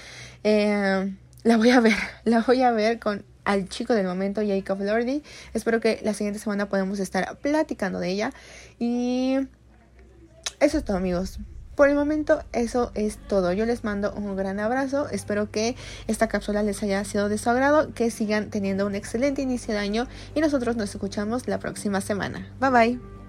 [0.45, 4.81] Eh, la voy a ver, la voy a ver con al chico del momento, Jacob
[4.81, 5.23] Lordy.
[5.53, 8.33] Espero que la siguiente semana podamos estar platicando de ella.
[8.79, 9.37] Y
[10.61, 11.39] eso es todo, amigos.
[11.75, 13.53] Por el momento, eso es todo.
[13.53, 15.09] Yo les mando un gran abrazo.
[15.09, 15.75] Espero que
[16.07, 19.81] esta cápsula les haya sido de su agrado, que sigan teniendo un excelente inicio de
[19.81, 22.53] año y nosotros nos escuchamos la próxima semana.
[22.61, 23.22] Bye bye.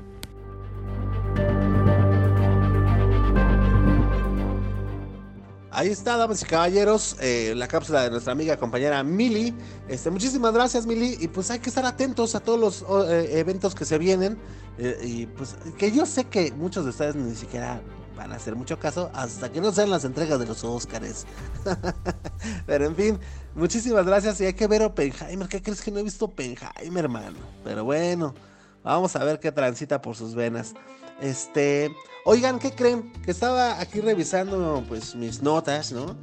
[5.75, 9.55] Ahí está, damas y caballeros, eh, la cápsula de nuestra amiga compañera Mili.
[9.87, 11.17] Este, muchísimas gracias, Mili.
[11.19, 14.37] Y pues hay que estar atentos a todos los eh, eventos que se vienen.
[14.77, 17.81] Eh, y pues que yo sé que muchos de ustedes ni siquiera
[18.15, 21.25] van a hacer mucho caso hasta que no sean las entregas de los Oscars.
[22.67, 23.19] Pero en fin,
[23.55, 24.39] muchísimas gracias.
[24.41, 25.47] Y hay que ver Oppenheimer.
[25.47, 27.39] ¿Qué crees que no he visto Oppenheimer, hermano?
[27.63, 28.35] Pero bueno,
[28.83, 30.75] vamos a ver qué transita por sus venas.
[31.21, 31.95] Este.
[32.25, 33.11] Oigan, ¿qué creen?
[33.23, 36.15] Que estaba aquí revisando pues mis notas, ¿no?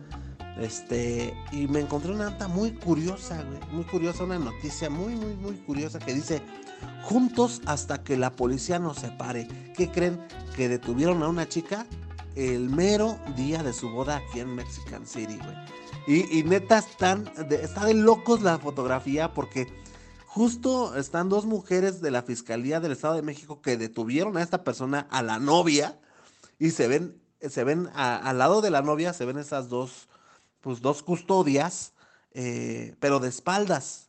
[0.59, 5.35] Este, y me encontré una nota muy curiosa, güey, muy curiosa, una noticia muy, muy,
[5.35, 6.43] muy curiosa que dice,
[7.03, 9.49] juntos hasta que la policía nos separe.
[9.75, 10.21] ¿Qué creen?
[10.57, 11.87] Que detuvieron a una chica
[12.37, 15.57] el mero día de su boda aquí en Mexican City, güey.
[16.07, 19.67] Y, y neta, están está de locos la fotografía porque
[20.31, 24.63] justo están dos mujeres de la Fiscalía del Estado de México que detuvieron a esta
[24.63, 25.99] persona, a la novia,
[26.57, 30.09] y se ven, se ven al lado de la novia, se ven esas dos,
[30.61, 31.95] pues dos custodias,
[32.31, 34.09] eh, pero de espaldas,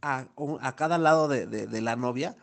[0.00, 0.26] a,
[0.74, 2.34] cada lado de, la novia,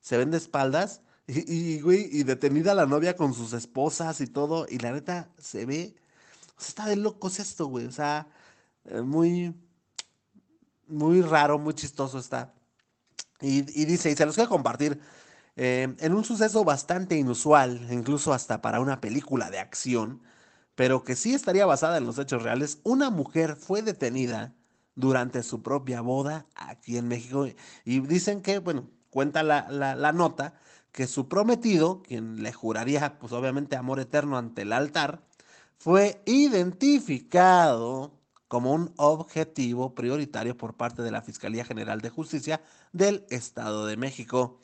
[0.00, 4.78] se ven de espaldas, y, y detenida la novia con sus esposas y todo, y
[4.78, 5.94] la neta se ve,
[6.58, 8.26] está de locos esto, güey, o sea,
[8.86, 9.54] eh, muy
[10.88, 12.54] muy raro, muy chistoso está.
[13.40, 15.00] Y, dice, y se los quiero compartir,
[15.56, 20.22] eh, en un suceso bastante inusual, incluso hasta para una película de acción,
[20.74, 24.54] pero que sí estaría basada en los hechos reales, una mujer fue detenida
[24.94, 27.46] durante su propia boda aquí en México.
[27.84, 30.54] Y dicen que, bueno, cuenta la, la nota,
[30.92, 35.22] que su prometido, quien le juraría, pues obviamente amor eterno ante el altar,
[35.78, 38.17] fue identificado
[38.48, 43.96] como un objetivo prioritario por parte de la Fiscalía General de Justicia del Estado de
[43.96, 44.58] México.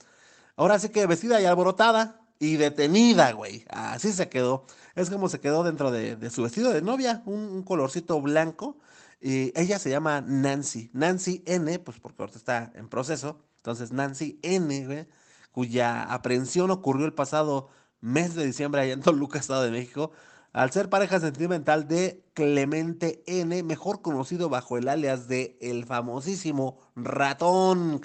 [0.56, 3.64] Ahora sí que vestida y alborotada y detenida, güey.
[3.68, 4.66] Así se quedó.
[4.94, 8.78] Es como se quedó dentro de, su vestido de novia, un, colorcito blanco.
[9.20, 10.90] Y ella se llama Nancy.
[10.92, 13.38] Nancy N, pues porque ahorita está en proceso.
[13.56, 15.06] Entonces, Nancy N, güey,
[15.52, 17.68] cuya aprehensión ocurrió el pasado
[18.00, 20.12] mes de diciembre allá en Toluca, Estado de México
[20.54, 26.78] al ser pareja sentimental de Clemente N, mejor conocido bajo el alias de el famosísimo
[26.94, 28.00] ratón.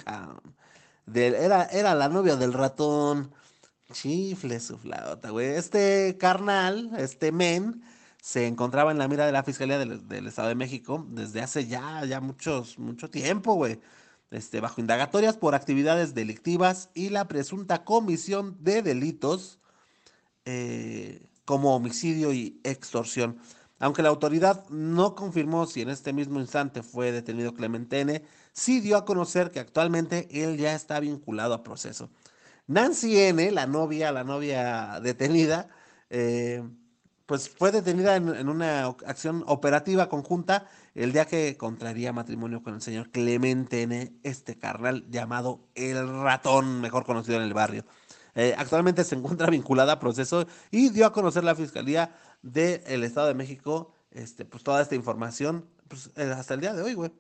[1.14, 3.32] era, era la novia del ratón.
[3.94, 5.50] Chifle su flauta, güey.
[5.50, 7.84] Este carnal, este men,
[8.20, 12.04] se encontraba en la mira de la Fiscalía del, Estado de México desde hace ya,
[12.06, 13.80] ya muchos, mucho tiempo, güey.
[14.32, 19.60] Este, bajo indagatorias por actividades delictivas y la presunta comisión de delitos
[20.46, 23.40] eh, como homicidio y extorsión.
[23.80, 28.82] Aunque la autoridad no confirmó si en este mismo instante fue detenido Clemente N., sí
[28.82, 32.12] dio a conocer que actualmente él ya está vinculado a proceso.
[32.68, 35.70] Nancy N., la novia, la novia detenida,
[36.12, 36.62] eh,
[37.26, 42.82] pues fue detenida en, una acción operativa conjunta el día que contraría matrimonio con el
[42.84, 47.86] señor Clemente N., este carnal llamado El Ratón, mejor conocido en el barrio.
[48.40, 53.28] Eh, actualmente se encuentra vinculada a proceso y dio a conocer la Fiscalía del Estado
[53.28, 57.12] de México este, pues toda esta información pues, eh, hasta el día de hoy, güey.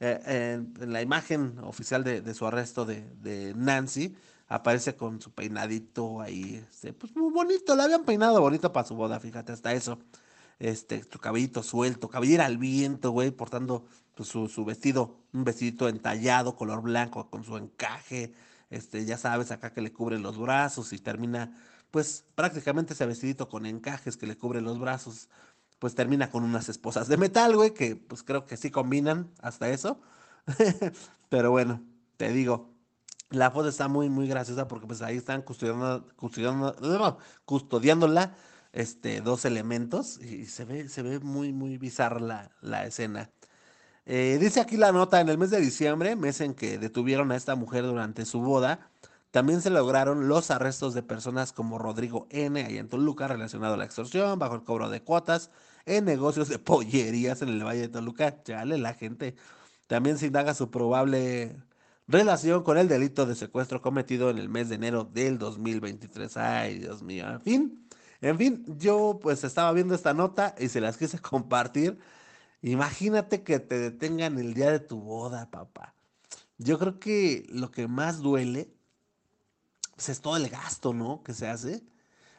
[0.00, 4.14] Eh, en, la imagen oficial de, su arresto de, Nancy,
[4.48, 8.94] aparece con su peinadito ahí, este, pues muy bonito, le habían peinado bonito para su
[8.94, 9.98] boda, fíjate, hasta eso.
[10.58, 16.54] Este, su cabellito suelto, cabellera al viento, güey, portando pues, su, vestido, un vestidito entallado,
[16.54, 18.34] color blanco, con su encaje,
[18.70, 21.56] este, ya sabes, acá que le cubre los brazos y termina,
[21.90, 25.28] pues prácticamente ese vestidito con encajes que le cubre los brazos,
[25.78, 29.68] pues termina con unas esposas de metal, güey, que pues creo que sí combinan hasta
[29.68, 30.00] eso.
[31.28, 31.82] Pero bueno,
[32.16, 32.76] te digo,
[33.30, 38.34] la foto está muy, muy graciosa porque pues ahí están custodiando, custodiando, custodiándola
[38.72, 43.30] este, dos elementos y se ve, se ve muy, muy bizarra la, la escena.
[44.06, 47.36] Eh, dice aquí la nota, en el mes de diciembre, mes en que detuvieron a
[47.36, 48.88] esta mujer durante su boda,
[49.32, 52.64] también se lograron los arrestos de personas como Rodrigo N.
[52.64, 55.50] allá en Toluca, relacionado a la extorsión, bajo el cobro de cuotas,
[55.86, 58.42] en negocios de pollerías en el Valle de Toluca.
[58.44, 59.34] Chale, la gente.
[59.88, 61.56] También se indaga su probable
[62.08, 66.36] relación con el delito de secuestro cometido en el mes de enero del 2023.
[66.36, 67.28] Ay, Dios mío.
[67.28, 67.88] En fin,
[68.20, 71.98] en fin, yo pues estaba viendo esta nota y se las quise compartir
[72.62, 75.94] Imagínate que te detengan el día de tu boda, papá.
[76.58, 78.74] Yo creo que lo que más duele
[79.94, 81.22] pues, es todo el gasto, ¿no?
[81.22, 81.84] Que se hace.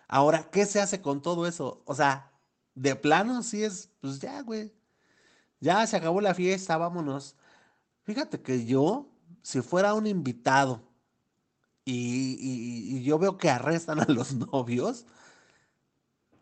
[0.08, 1.84] Ahora, ¿qué se hace con todo eso?
[1.86, 2.32] O sea,
[2.76, 4.74] de plano sí es, pues ya, güey.
[5.60, 7.36] Ya se acabó la fiesta, vámonos.
[8.04, 9.10] Fíjate que yo,
[9.42, 10.82] si fuera un invitado
[11.86, 15.06] y, y yo veo que arrestan a los novios,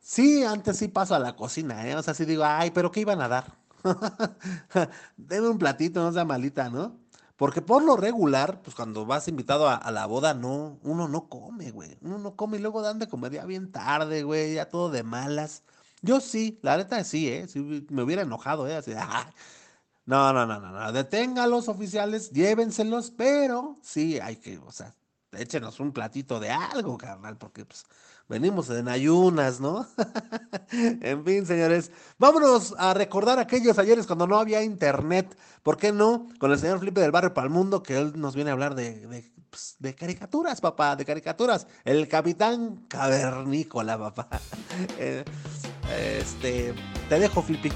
[0.01, 1.95] sí, antes sí paso a la cocina, ¿eh?
[1.95, 3.64] O sea, sí digo, ay, pero ¿qué iban a dar?
[5.17, 6.99] Deme un platito, no sea malita, ¿no?
[7.38, 11.71] Porque por lo regular, pues cuando vas invitado a, la boda, no, uno no come,
[11.71, 11.97] güey.
[12.01, 15.03] Uno no come y luego dan de comer ya bien tarde, güey, ya todo de
[15.03, 15.63] malas.
[16.01, 17.45] Yo sí, la neta sí, ¿eh?
[17.89, 18.75] Me hubiera enojado, ¿eh?
[18.75, 18.93] Así,
[20.05, 20.91] No, no, no, no, no.
[20.93, 24.95] Detengan los oficiales, llévenselos, pero sí hay que, o sea,
[25.38, 27.86] échenos un platito de algo, carnal, porque pues
[28.27, 29.88] venimos en ayunas, ¿no?
[30.71, 35.38] en fin, señores, vámonos a recordar aquellos ayeres cuando no había internet.
[35.63, 36.27] ¿Por qué no?
[36.39, 38.75] Con el señor Felipe del Barrio para el Mundo, que él nos viene a hablar
[38.75, 41.67] de, de, pues, caricaturas, papá, de caricaturas.
[41.83, 44.27] El capitán cavernícola, papá.
[44.97, 45.23] Eh,
[46.19, 46.73] este,
[47.07, 47.71] te dejo, Flippy.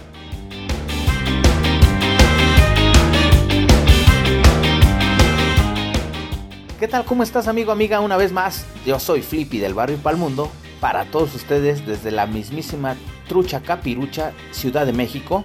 [6.80, 7.04] ¿Qué tal?
[7.04, 8.00] ¿Cómo estás amigo, amiga?
[8.00, 10.50] Una vez más, yo soy Flippy del barrio Palmundo.
[10.80, 12.96] Para todos ustedes desde la mismísima
[13.28, 15.44] Trucha Capirucha, Ciudad de México.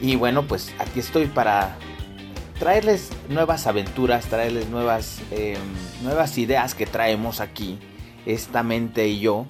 [0.00, 1.76] Y bueno, pues aquí estoy para
[2.60, 5.58] traerles nuevas aventuras, traerles nuevas, em,
[6.04, 7.80] nuevas ideas que traemos aquí,
[8.24, 9.46] esta mente y yo.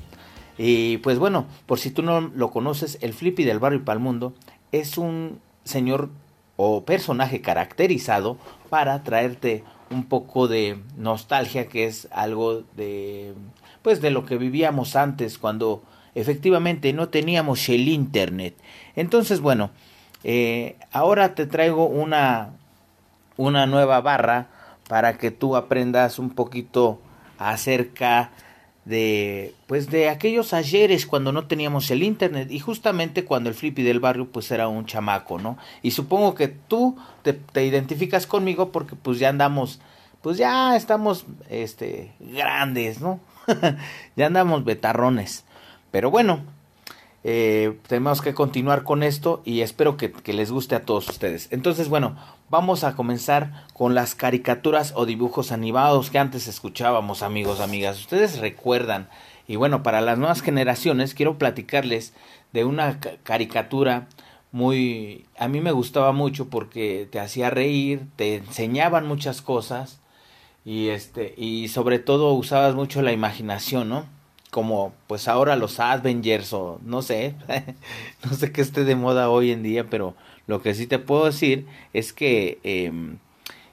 [0.57, 4.33] Y pues bueno, por si tú no lo conoces, el Flippy del barrio Palmundo
[4.73, 6.09] es un señor
[6.57, 8.39] o personaje caracterizado
[8.71, 13.35] para traerte un poco de nostalgia que es algo de
[13.83, 15.83] pues de lo que vivíamos antes cuando
[16.15, 18.57] efectivamente no teníamos el internet.
[18.95, 19.71] Entonces bueno
[20.25, 22.51] eh, ahora te traigo una
[23.37, 24.49] una nueva barra
[24.89, 27.01] para que tú aprendas un poquito
[27.39, 28.31] acerca
[29.67, 33.99] pues de aquellos ayeres cuando no teníamos el internet y justamente cuando el flippy del
[33.99, 38.95] barrio pues era un chamaco no y supongo que tú te, te identificas conmigo porque
[38.95, 39.81] pues ya andamos
[40.23, 43.19] pues ya estamos este grandes no
[44.17, 45.45] ya andamos betarrones.
[45.91, 46.41] Pero bueno
[47.29, 51.49] eh, tenemos que continuar con esto y espero que, que les guste a todos ustedes
[51.51, 52.17] entonces bueno
[52.49, 57.99] vamos a comenzar con las caricaturas o dibujos animados que antes escuchábamos, amigos, amigas.
[57.99, 59.09] Ustedes recuerdan.
[59.49, 62.15] Y bueno, para las nuevas generaciones quiero platicarles
[62.53, 64.09] de una caricatura
[64.53, 70.01] muy a mí me gustaba mucho porque te hacía reír, te enseñaban muchas cosas
[70.65, 74.07] y este y sobre todo usabas mucho la imaginación, ¿no?
[74.51, 77.35] Como pues ahora los Avengers o no sé,
[78.25, 80.15] no sé qué esté de moda hoy en día, pero
[80.47, 83.19] lo que sí te puedo decir es que em,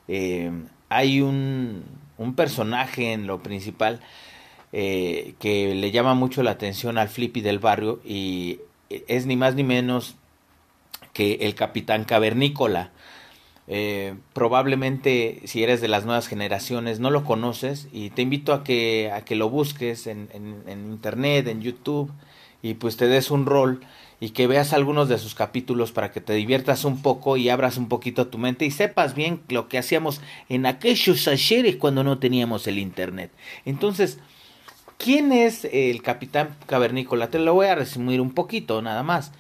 [0.08, 1.84] em, hay un,
[2.18, 4.00] un, personaje en lo principal
[4.72, 8.60] eh, que le llama mucho la atención al Flippy del barrio y
[8.90, 10.16] es ni más ni menos
[11.14, 12.92] que el Capitán Cavernícola.
[13.68, 18.62] Eh, probablemente si eres de las nuevas generaciones no lo conoces y te invito a
[18.62, 22.12] que, a que lo busques en, en, internet, en YouTube
[22.62, 23.80] y pues te des un rol
[24.20, 27.78] y que veas algunos de sus capítulos para que te diviertas un poco y abras
[27.78, 32.20] un poquito tu mente y sepas bien lo que hacíamos en aquellos ayeres cuando no
[32.20, 33.32] teníamos el internet.
[33.66, 34.20] Entonces,
[34.98, 37.30] ¿quién es el capitán cavernícola?
[37.30, 39.32] Te lo voy a resumir un poquito nada más.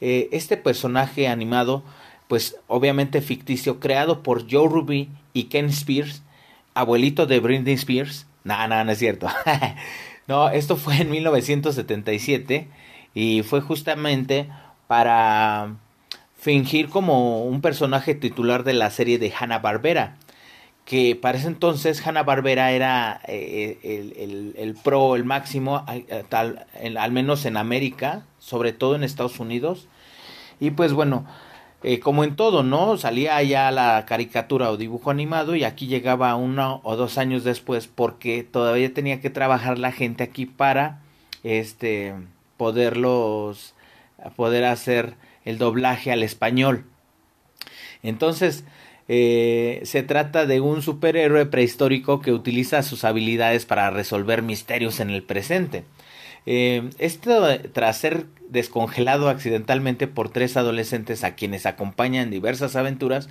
[0.00, 1.84] Eh, este personaje animado,
[2.28, 6.22] pues obviamente ficticio, creado por Joe Ruby y Ken Spears,
[6.74, 8.26] abuelito de Britney Spears.
[8.44, 9.28] No, no, no es cierto.
[10.26, 12.68] no, esto fue en 1977
[13.14, 14.48] y fue justamente
[14.86, 15.76] para
[16.36, 20.16] fingir como un personaje titular de la serie de Hanna Barbera
[20.84, 25.84] que para ese entonces Hanna Barbera era eh, el, el, pro, el máximo,
[26.30, 29.88] al menos en América, sobre todo en Estados Unidos.
[30.60, 31.24] Y pues bueno,
[31.84, 32.96] eh, como en todo, ¿no?
[32.96, 37.86] Salía ya la caricatura o dibujo animado y aquí llegaba uno o dos años después
[37.86, 41.02] porque todavía tenía que trabajar la gente aquí para
[41.42, 42.14] este
[42.56, 43.74] poderlos
[44.36, 45.14] poder hacer
[45.44, 46.86] el doblaje al español.
[48.02, 48.64] Entonces,
[49.08, 55.10] eh, se trata de un superhéroe prehistórico que utiliza sus habilidades para resolver misterios en
[55.10, 55.84] el presente.
[56.46, 63.28] Eh, esto tras ser descongelado accidentalmente por tres adolescentes a quienes acompaña en diversas aventuras,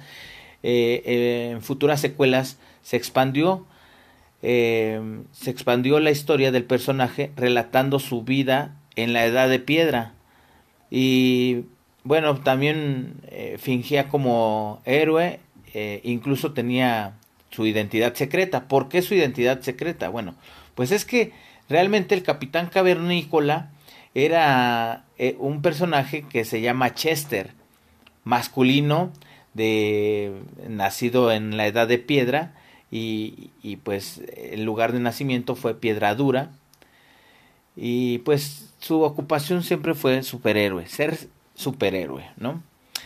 [0.63, 3.65] eh, en futuras secuelas se expandió
[4.43, 10.13] se expandió la historia del personaje relatando su vida en la edad de piedra.
[10.91, 11.63] Y
[12.03, 15.39] bueno, también eh, fingía como héroe,
[15.73, 17.13] eh, incluso tenía
[17.49, 18.67] su identidad secreta.
[18.67, 20.09] ¿Por qué su identidad secreta?
[20.09, 20.35] Bueno,
[20.75, 21.31] pues es que
[21.73, 23.71] realmente el capitán cavernícola
[24.13, 27.49] era eh, un personaje que se llama Chester,
[28.23, 29.11] masculino,
[29.55, 30.33] de
[30.69, 32.53] nacido en la edad de piedra
[32.91, 36.51] y, y pues el lugar de nacimiento fue piedra dura
[37.75, 41.17] y pues su ocupación siempre fue superhéroe, ser
[41.55, 42.61] superhéroe, ¿no?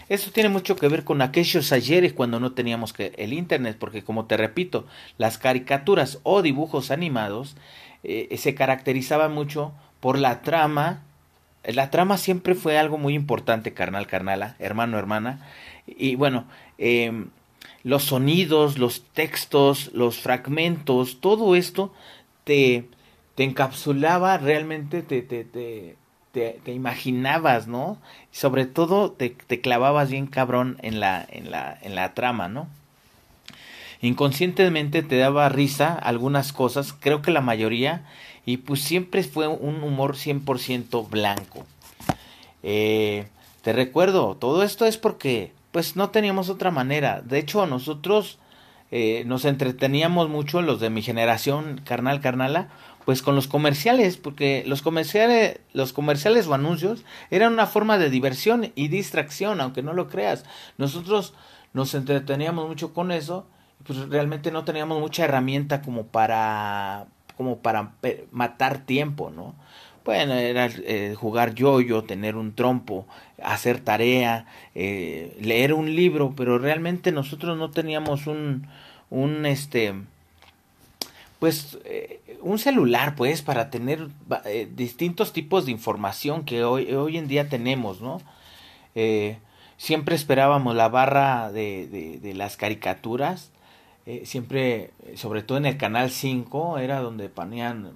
[0.10, 4.04] Eso tiene mucho que ver con aquellos ayeres cuando no teníamos que el internet, porque
[4.04, 4.86] como te repito,
[5.18, 7.56] las caricaturas o dibujos animados
[8.08, 11.04] eh, se caracterizaban mucho por la trama.
[11.66, 15.46] La trama siempre fue algo muy importante, carnal, carnala, hermano, hermana.
[15.86, 16.46] Y bueno,
[16.78, 17.28] em,
[17.84, 21.94] los sonidos, los textos, los fragmentos, todo esto
[22.46, 22.88] te,
[23.36, 25.98] te encapsulaba realmente, te, te, te,
[26.32, 27.98] te, imaginabas, ¿no?
[28.32, 32.70] Sobre todo te, te, clavabas bien cabrón en la, en, la, en la trama, ¿no?
[34.02, 38.06] Inconscientemente te daba risa algunas cosas, creo que la mayoría,
[38.46, 41.66] y pues siempre fue un humor 100% blanco.
[42.64, 43.28] Eh,
[43.62, 47.22] te recuerdo, todo esto es porque pues no teníamos otra manera.
[47.22, 48.40] De hecho, nosotros
[48.92, 52.70] eh, nos entreteníamos mucho los de mi generación, carnal, carnala,
[53.06, 58.10] pues con los comerciales, porque los comerciales, los comerciales o anuncios eran una forma de
[58.10, 60.46] diversión y distracción, aunque no lo creas.
[60.78, 61.34] Nosotros
[61.74, 63.46] nos entreteníamos mucho con eso,
[63.86, 67.08] pues realmente no teníamos mucha herramienta como para
[67.38, 67.92] como para
[68.32, 69.54] matar tiempo, ¿no?
[70.08, 73.06] Bueno, era eh, jugar yoyo, tener un trompo,
[73.44, 78.68] hacer tarea, eh, leer un libro, pero realmente nosotros no teníamos un,
[79.10, 79.94] un este,
[81.40, 84.08] pues, eh, un celular, pues, para tener
[84.76, 88.22] distintos tipos de información que hoy, hoy en día tenemos, ¿no?
[89.76, 93.52] siempre esperábamos la barra de, de las caricaturas,
[94.24, 97.96] siempre, sobre todo en el canal 5, era donde ponían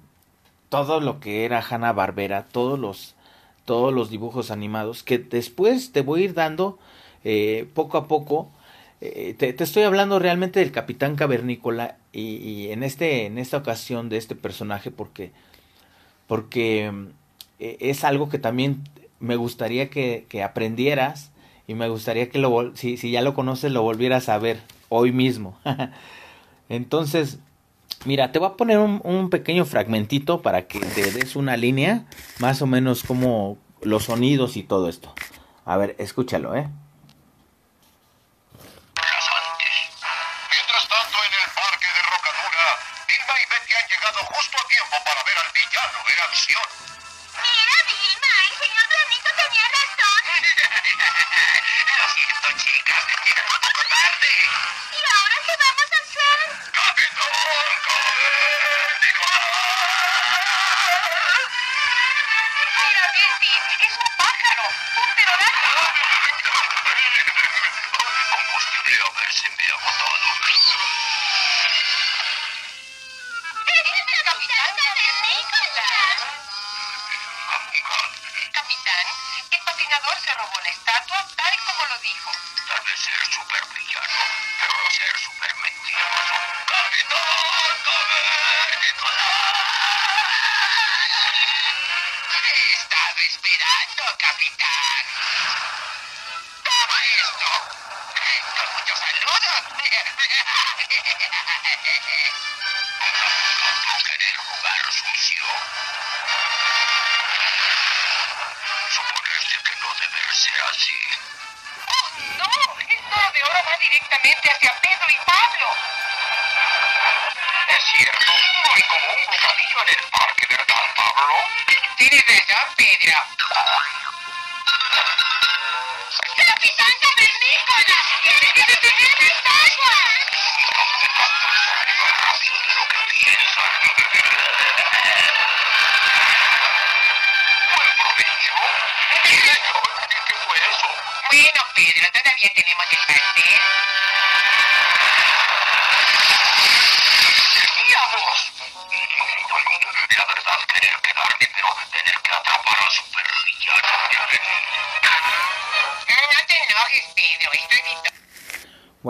[0.72, 3.14] todo lo que era Hanna Barbera, todos los,
[3.66, 6.78] todos los dibujos animados, que después te voy a ir dando
[7.24, 8.50] eh, poco a poco.
[9.02, 14.16] Eh, te, estoy hablando realmente del Capitán Cavernícola y, en, este, en esta ocasión de
[14.16, 15.30] este personaje porque,
[16.26, 16.90] porque
[17.58, 18.82] eh, es algo que también
[19.20, 21.32] me gustaría que, que aprendieras
[21.66, 24.60] y me gustaría que lo, si, si ya lo conoces lo volvieras a ver
[24.92, 25.58] hoy mismo.
[26.68, 27.38] Entonces,
[28.04, 32.04] Mira, te voy a poner un, pequeño fragmentito para que te des una línea,
[32.40, 35.12] más o menos como los sonidos y todo esto.
[35.64, 36.68] A ver, escúchalo, ¿eh?
[63.12, 63.52] Betty,
[63.86, 64.64] es un pájaro,
[65.04, 66.31] un pterodáctilo.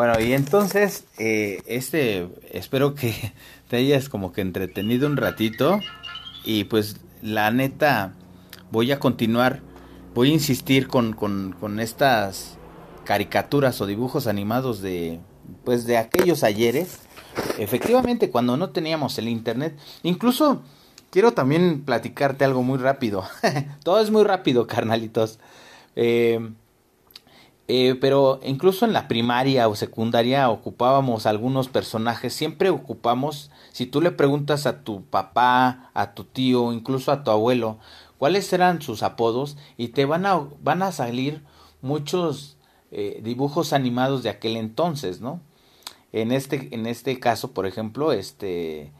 [0.02, 3.14] Bueno, y entonces, eh, este, espero que
[3.68, 5.78] te hayas como que entretenido un ratito.
[6.44, 8.12] Y pues, la neta,
[8.72, 9.60] voy a continuar,
[10.12, 12.58] voy a insistir con, con, con estas
[13.04, 15.20] caricaturas o dibujos animados de,
[15.62, 16.98] pues, de aquellos ayeres.
[17.58, 20.62] Efectivamente, cuando no teníamos el internet, incluso
[21.10, 23.22] quiero también platicarte algo muy rápido.
[23.84, 25.38] Todo es muy rápido, carnalitos.
[25.94, 26.40] Eh,
[27.68, 34.00] eh, pero incluso en la primaria o secundaria ocupábamos algunos personajes, siempre ocupamos, si tú
[34.00, 37.78] le preguntas a tu papá, a tu tío, incluso a tu abuelo,
[38.18, 41.42] cuáles eran sus apodos y te van a, van a salir
[41.82, 42.56] muchos
[42.90, 45.40] eh, dibujos animados de aquel entonces, ¿no?
[46.12, 48.92] En este, en este caso, por ejemplo, este,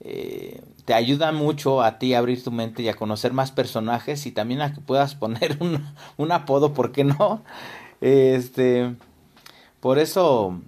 [0.00, 4.26] eh, te ayuda mucho a ti a abrir tu mente y a conocer más personajes
[4.26, 5.84] y también a que puedas poner un,
[6.16, 7.42] un apodo, ¿por qué no?
[8.00, 8.94] Este,
[9.80, 10.60] por eso,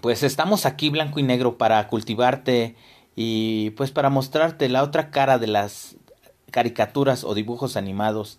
[0.00, 2.76] pues estamos aquí blanco y negro para cultivarte
[3.16, 5.96] y pues para mostrarte la otra cara de las
[6.50, 8.38] caricaturas o dibujos animados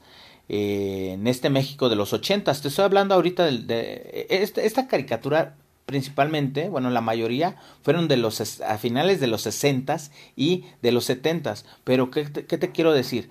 [0.49, 2.61] eh, en este México de los ochentas.
[2.61, 5.55] Te estoy hablando ahorita de, de esta, esta, caricatura
[5.85, 11.05] principalmente, bueno, la mayoría fueron de los a finales de los sesentas y de los
[11.05, 11.65] setentas.
[11.83, 13.29] Pero ¿qué te, qué te quiero decir?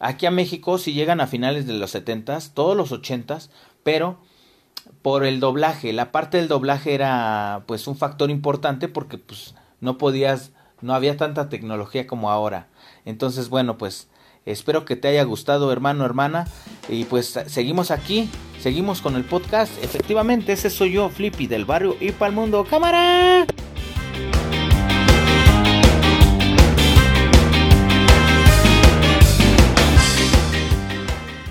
[0.00, 3.50] Aquí a México si llegan a finales de los setentas, todos los ochentas,
[3.82, 4.18] pero
[5.02, 5.92] por el doblaje.
[5.92, 11.16] La parte del doblaje era pues un factor importante porque pues no podías, no había
[11.16, 12.68] tanta tecnología como ahora.
[13.04, 14.08] Entonces, bueno, pues
[14.46, 16.46] espero que te haya gustado, hermano, hermana.
[16.88, 18.28] Y pues seguimos aquí,
[18.60, 19.72] seguimos con el podcast.
[19.82, 22.64] Efectivamente, ese soy yo, Flippy del barrio y para el mundo.
[22.68, 23.46] ¡Cámara!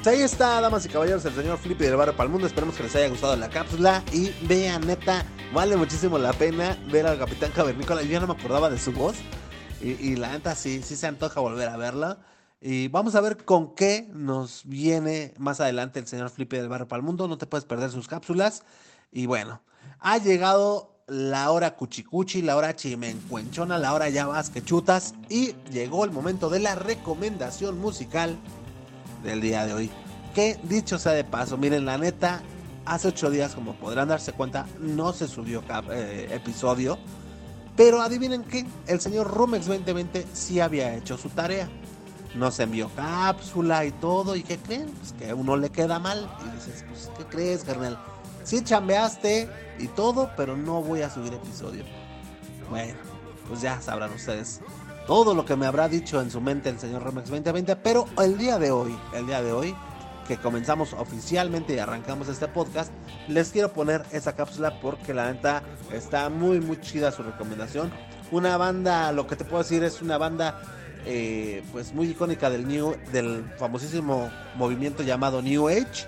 [0.03, 2.47] Pues ahí está, damas y caballeros, el señor Flippy del Barrio Palmundo.
[2.47, 4.03] Esperemos que les haya gustado la cápsula.
[4.11, 5.23] Y vean, neta,
[5.53, 8.01] vale muchísimo la pena ver al Capitán Cavernícola.
[8.01, 9.15] Yo ya no me acordaba de su voz.
[9.79, 12.17] Y, la neta, sí, sí se antoja volver a verla.
[12.59, 16.87] Y vamos a ver con qué nos viene más adelante el señor Flippy del Barrio
[16.87, 17.27] Palmundo.
[17.27, 18.63] No te puedes perder sus cápsulas.
[19.11, 19.61] Y bueno,
[19.99, 25.13] ha llegado la hora cuchicuchi, la hora chimencuenchona, la hora ya vas que chutas.
[25.29, 28.39] Y llegó el momento de la recomendación musical
[29.23, 29.91] del día de hoy.
[30.33, 32.41] Que dicho sea de paso, miren, la neta,
[32.85, 36.97] hace ocho días, como podrán darse cuenta, no se subió eh, episodio.
[37.75, 41.69] Pero adivinen qué, el señor Rumex 2020 sí había hecho su tarea.
[42.35, 44.35] Nos envió cápsula y todo.
[44.35, 44.89] ¿Y qué creen?
[44.89, 46.29] Pues que a uno le queda mal.
[46.45, 47.97] Y dices, pues, ¿qué crees, carnal?
[48.43, 49.49] Sí chambeaste
[49.79, 51.83] y todo, pero no voy a subir episodio.
[52.69, 52.97] Bueno,
[53.47, 54.61] pues ya sabrán ustedes
[55.11, 58.37] todo lo que me habrá dicho en su mente el señor Remex 2020, pero el
[58.37, 59.75] día de hoy, el día de hoy,
[60.25, 62.93] que comenzamos oficialmente y arrancamos este podcast,
[63.27, 67.91] les quiero poner esa cápsula porque la neta está muy, muy chida su recomendación.
[68.31, 70.61] Una banda, lo que te puedo decir es una banda
[71.05, 76.07] eh, pues muy icónica del new, del famosísimo movimiento llamado New Age.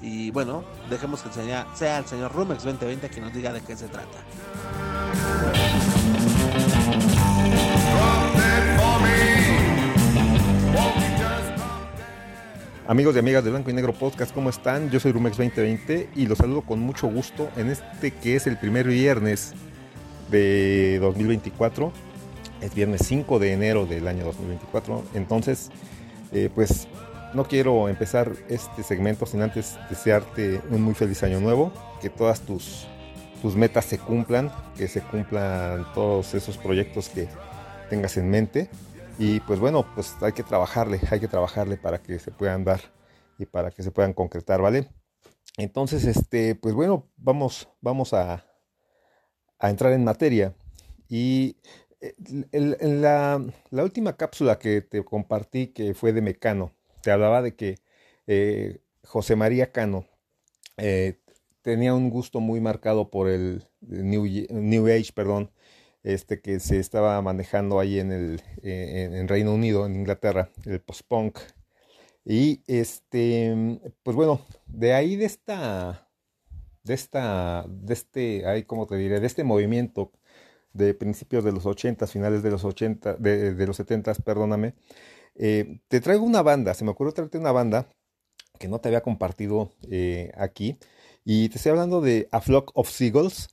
[0.00, 3.76] Y bueno, dejemos que sea, sea el señor Rumex 2020 quien nos diga de qué
[3.76, 4.18] se trata.
[12.88, 14.88] Amigos y amigas de Blanco y Negro Podcast, ¿cómo están?
[14.88, 18.56] Yo soy Rumex 2020 y los saludo con mucho gusto en este que es el
[18.56, 19.52] primer viernes
[20.30, 21.92] de 2024.
[22.62, 25.04] Es viernes 5 de enero del año 2024.
[25.12, 25.68] Entonces,
[26.32, 26.88] eh, pues
[27.34, 31.70] no quiero empezar este segmento sin antes desearte un muy feliz año nuevo,
[32.00, 32.86] que todas tus,
[33.42, 37.28] tus metas se cumplan, que se cumplan todos esos proyectos que
[37.90, 38.70] tengas en mente.
[39.18, 42.80] Y pues bueno, pues hay que trabajarle, hay que trabajarle para que se puedan dar
[43.38, 44.88] y para que se puedan concretar, ¿vale?
[45.56, 48.46] Entonces, este, pues bueno, vamos, vamos a,
[49.58, 50.54] a entrar en materia.
[51.08, 51.56] Y
[52.00, 52.14] eh,
[52.52, 57.56] en la, la última cápsula que te compartí, que fue de Mecano, te hablaba de
[57.56, 57.78] que
[58.28, 60.04] eh, José María Cano
[60.76, 61.18] eh,
[61.62, 65.50] tenía un gusto muy marcado por el New, New Age, perdón,
[66.02, 70.80] este que se estaba manejando ahí en el eh, en, Reino Unido, en Inglaterra, el
[70.80, 71.38] post-punk.
[72.24, 76.08] Y este, pues bueno, de ahí de esta,
[76.82, 80.12] de esta, de este, ahí como te diré, de este movimiento
[80.72, 84.74] de principios de los 80, finales de los 80, de, de los 70, perdóname,
[85.34, 87.88] eh, te traigo una banda, se me ocurrió traerte una banda
[88.58, 90.78] que no te había compartido eh, aquí,
[91.24, 93.48] y te estoy hablando de A Flock of Seagulls,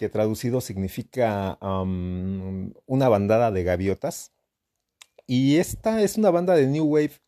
[0.00, 4.32] que traducido significa una bandada de gaviotas.
[5.26, 7.20] Y esta es una banda de New Wave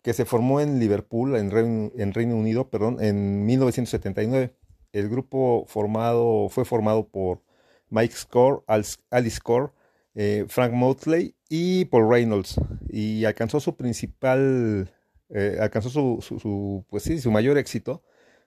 [0.00, 4.54] que se formó en Liverpool, en Reino, Unido, perdón, en 1979.
[4.92, 7.42] El grupo formado, fue formado por
[7.90, 8.96] Mike Score, Alice
[9.36, 9.72] Score,
[10.14, 12.58] eh, Frank Motley y Paul Reynolds.
[12.88, 14.90] Y alcanzó su principal,
[15.28, 18.02] eh, alcanzó su, pues sí, su mayor éxito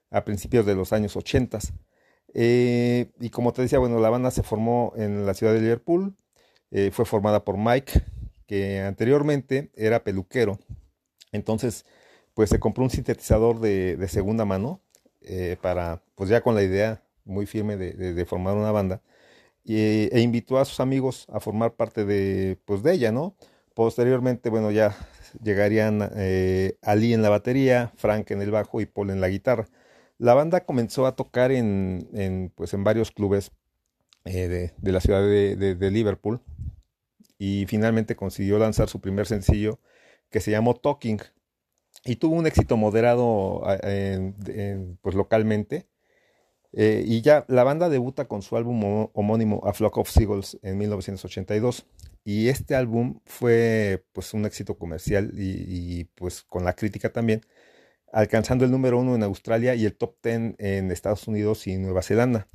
[0.09, 1.59] a principios de los años 80.
[2.33, 6.15] Eh, y como te decía, bueno, la banda se formó en la ciudad de Liverpool.
[6.71, 8.03] eh, fue formada por Mike,
[8.47, 10.59] que anteriormente era peluquero.
[11.31, 11.85] Entonces,
[12.33, 14.81] pues se compró un sintetizador de, segunda mano
[15.21, 19.01] eh, para, pues ya con la idea muy firme de, formar una banda.
[19.65, 23.35] E invitó a sus amigos a formar parte de, pues de ella, ¿no?
[23.73, 24.95] Posteriormente, bueno, ya
[25.43, 26.01] llegarían
[26.81, 29.67] Ali en la batería, Frank en el bajo y Paul en la guitarra.
[30.19, 33.51] La banda comenzó a tocar en, pues en varios clubes
[34.25, 36.41] eh, de, la ciudad de, Liverpool
[37.37, 39.79] y finalmente consiguió lanzar su primer sencillo
[40.29, 41.19] que se llamó Talking
[42.03, 43.61] y tuvo un éxito moderado
[45.01, 45.87] pues localmente.
[46.73, 50.77] Eh, y ya la banda debuta con su álbum homónimo A Flock of Seagulls en
[50.77, 51.85] 1982
[52.25, 57.41] y este álbum fue pues un éxito comercial y, y, pues con la crítica también
[58.17, 62.01] alcanzando el número uno en Australia y el top 10 en Estados Unidos y Nueva
[62.01, 62.47] Zelanda.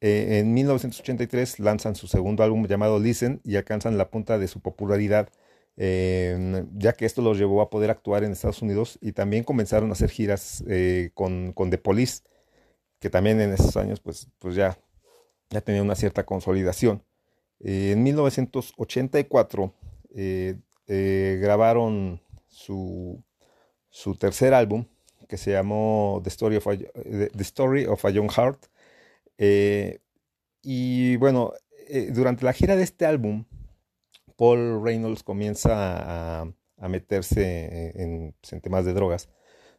[0.00, 4.60] Eh, en 1983 lanzan su segundo álbum llamado Listen y alcanzan la punta de su
[4.60, 5.28] popularidad,
[5.76, 9.90] eh, ya que esto los llevó a poder actuar en Estados Unidos y también comenzaron
[9.90, 12.22] a hacer giras eh, con, con The Police.
[12.98, 14.76] que también en esos años pues, pues ya,
[15.50, 17.04] ya tenía una cierta consolidación.
[17.60, 19.72] Eh, en 1984
[20.16, 20.56] eh,
[20.88, 23.22] eh, grabaron su,
[23.98, 24.84] su tercer álbum,
[25.28, 26.56] que se llamó The Story
[27.86, 28.66] of a, a Young Heart.
[30.62, 31.52] y bueno,
[32.10, 33.44] durante la gira de este álbum,
[34.36, 39.28] Paul Reynolds comienza a, meterse en, pues, en, temas de drogas,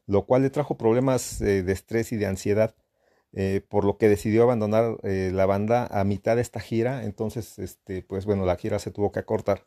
[0.05, 2.75] lo cual le trajo problemas de estrés y de ansiedad.
[3.33, 7.03] Eh, por lo que decidió abandonar eh, la banda a mitad de esta gira.
[7.03, 9.63] Entonces, este, pues bueno, la gira se tuvo que acortar.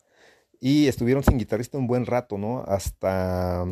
[0.64, 2.62] Y estuvieron sin guitarrista un buen rato, ¿no?
[2.68, 3.64] Hasta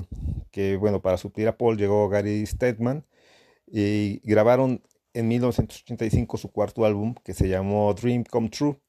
[0.51, 3.07] que, bueno, para suplir a Paul llegó Gary Stedman
[3.67, 4.83] y grabaron
[5.15, 8.81] en 1985 su cuarto álbum que se llamó Dream Come True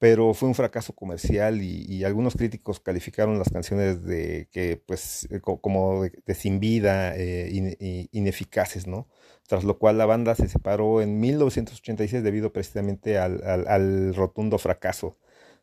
[0.00, 5.40] pero fue un fracaso comercial y, algunos críticos calificaron las canciones de que pues eh,
[5.40, 9.08] como de, sin vida eh, ineficaces no
[9.46, 15.18] tras lo cual la banda se separó en 1986 debido precisamente al, rotundo fracaso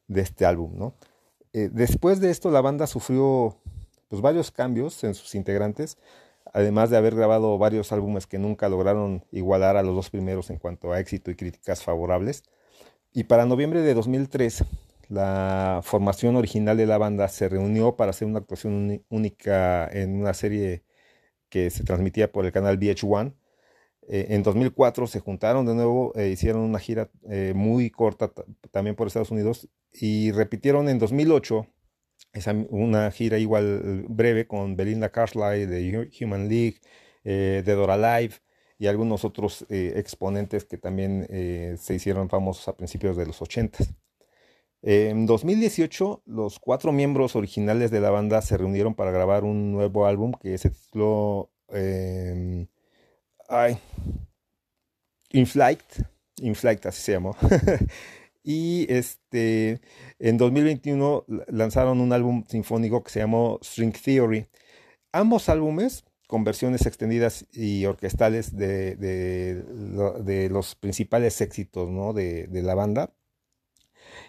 [0.08, 0.96] de este álbum no
[1.58, 3.58] eh, después de esto la banda sufrió
[4.10, 5.98] pues varios cambios en sus integrantes
[6.54, 10.58] además de haber grabado varios álbumes que nunca lograron igualar a los dos primeros en
[10.58, 12.44] cuanto a éxito y críticas favorables
[13.18, 14.64] y para noviembre de 2003,
[15.10, 20.36] la formación original de la banda se reunió para hacer una actuación única en una
[20.36, 20.84] serie
[21.50, 23.34] que se transmitía por el canal VH1.
[24.10, 28.32] Eh, en 2004 se juntaron de nuevo, e hicieron una gira eh, muy corta
[28.72, 31.68] también por Estados Unidos y repitieron en 2008
[32.34, 36.78] esa, una gira igual breve con Belinda Carlisle de Human League,
[37.24, 38.36] eh, de Dora Live,
[38.80, 43.42] y algunos otros eh, exponentes que también eh, se hicieron famosos a principios de los
[43.42, 43.80] 80.
[44.84, 50.06] En 2018, los cuatro miembros originales de la banda se reunieron para grabar un nuevo
[50.06, 52.68] álbum que se tituló eh,
[53.50, 53.78] ay,
[55.32, 55.82] In Flight,
[56.42, 57.36] In Flight así se llamó.
[58.48, 59.82] y este,
[60.20, 64.48] en 2021 lanzaron un álbum sinfónico que se llamó String Theory.
[65.12, 72.14] Ambos álbumes con versiones extendidas y orquestales de, de, los principales éxitos ¿no?
[72.14, 73.14] de, la banda.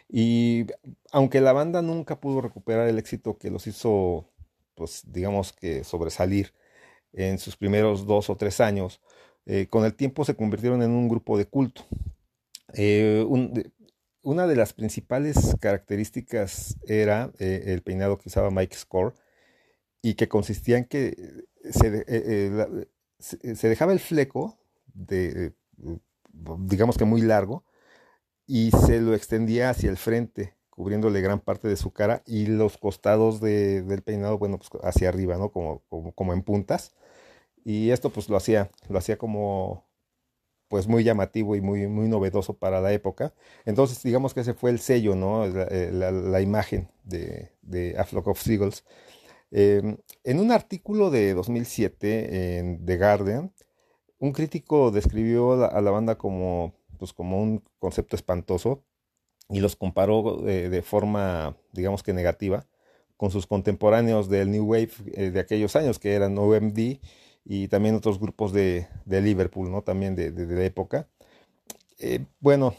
[0.08, 0.66] Y
[1.12, 4.28] aunque la banda nunca pudo recuperar el éxito que los hizo,
[4.74, 6.54] pues digamos que sobresalir
[7.12, 9.00] en sus primeros dos o tres años,
[9.46, 11.84] eh, con el tiempo se convirtieron en un grupo de culto.
[12.74, 13.24] Eh,
[14.22, 19.14] una de las principales características era eh, el peinado que usaba Mike Score
[20.02, 22.86] y que consistía en que se, eh, eh,
[23.18, 24.58] se, dejaba el fleco,
[24.94, 25.54] de,
[26.58, 27.64] digamos que muy largo,
[28.46, 32.78] y se lo extendía hacia el frente, cubriéndole gran parte de su cara y los
[32.78, 35.50] costados del peinado, bueno, pues hacia arriba, ¿no?
[35.50, 35.82] Como,
[36.14, 36.94] como, en puntas.
[37.64, 39.87] Y esto pues lo hacía, lo hacía como
[40.68, 43.32] pues muy llamativo y muy, muy novedoso para la época.
[43.64, 45.46] Entonces digamos que ese fue el sello, ¿no?
[45.46, 48.84] La, eh, imagen de, de A Flock of Seagulls.
[49.50, 53.52] Em, en un artículo de 2007 en The Guardian,
[54.18, 58.82] un crítico describió a la banda como, pues, como un concepto espantoso
[59.48, 62.66] y los comparó eh, de forma, digamos que negativa,
[63.16, 66.98] con sus contemporáneos del New Wave eh, de aquellos años, que eran OMD
[67.50, 69.80] y también otros grupos de, Liverpool, ¿no?
[69.80, 71.08] También de, la época.
[71.98, 72.74] Eh, bueno,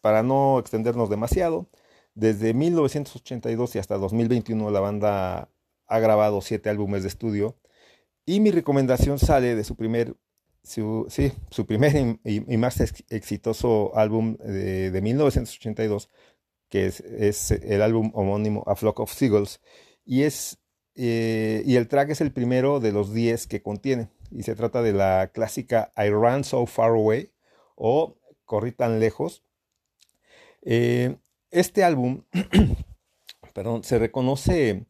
[0.00, 1.68] para no extendernos demasiado,
[2.14, 5.48] desde 1982 y hasta 2021 la banda
[5.86, 7.56] ha grabado siete álbumes de estudio
[8.26, 10.16] y mi recomendación sale de su primer,
[10.62, 10.82] sí,
[11.50, 16.10] su primer y, más exitoso álbum de, 1982,
[16.68, 19.60] que es, el álbum homónimo A Flock of Seagulls,
[20.04, 20.59] y, es,
[21.02, 24.82] eh, y el track es el primero de los diez que contiene, y se trata
[24.82, 27.30] de la clásica I Ran So Far Away
[27.74, 29.42] o Corrí tan lejos.
[30.60, 31.16] Eh,
[31.50, 32.24] este álbum,
[33.54, 34.84] perdón, se reconoce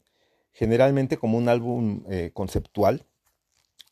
[0.53, 3.07] generalmente como un álbum eh, conceptual.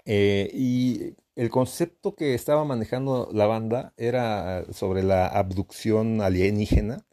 [0.05, 7.05] Y el concepto que estaba manejando la banda era sobre la abducción alienígena.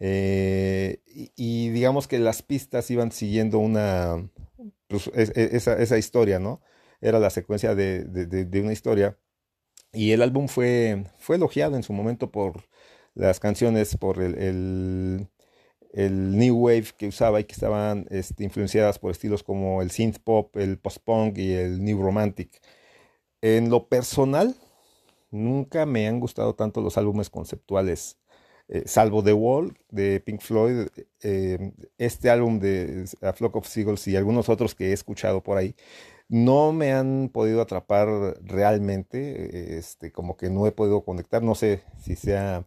[0.00, 1.02] Eh,
[1.36, 4.28] y, digamos que las pistas iban siguiendo una,
[4.88, 6.60] pues, esa, historia, ¿no?
[7.00, 9.18] Era la secuencia de, una historia.
[9.92, 12.64] Y el álbum fue, fue elogiado en su momento por
[13.14, 15.28] las canciones, por el
[15.92, 20.18] el new wave que usaba y que estaban este, influenciadas por estilos como el synth
[20.18, 22.60] pop, el post punk y el new romantic.
[23.42, 24.56] En lo personal,
[25.30, 28.18] nunca me han gustado tanto los álbumes conceptuales,
[28.72, 30.88] eh, salvo The Wall de Pink Floyd,
[31.22, 35.58] eh, este álbum de A Flock of Seagulls y algunos otros que he escuchado por
[35.58, 35.74] ahí.
[36.28, 38.08] no me han podido atrapar
[38.42, 42.66] realmente, este, como que no he podido conectar, no sé si sea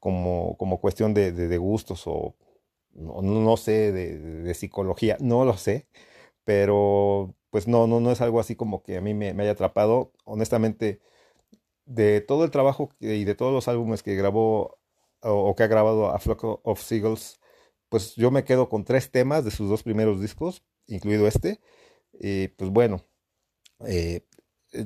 [0.00, 2.36] como, como cuestión de, gustos o
[2.92, 5.88] no, no sé de, de psicología, no lo sé,
[6.44, 9.52] pero pues no, no, no es algo así como que a mí me, me haya
[9.52, 10.12] atrapado.
[10.24, 11.00] Honestamente,
[11.86, 14.78] de todo el trabajo y de todos los álbumes que grabó
[15.22, 17.40] o, que ha grabado a Flock of Seagulls,
[17.88, 21.60] pues yo me quedo con tres temas de sus dos primeros discos, incluido este.
[22.12, 23.04] Y pues bueno,
[23.86, 24.26] eh,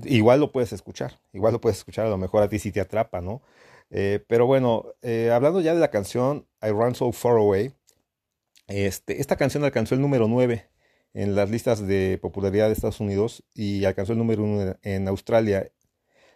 [0.04, 2.80] igual lo puedes escuchar, igual lo puedes escuchar, a lo mejor a ti sí te
[2.80, 3.42] atrapa, ¿no?
[3.90, 7.72] Eh, pero bueno, eh, hablando ya de la canción I Run So Far Away,
[8.66, 10.68] este, esta canción alcanzó el número 9
[11.14, 15.70] en las listas de popularidad de Estados Unidos y alcanzó el número 1 en, Australia.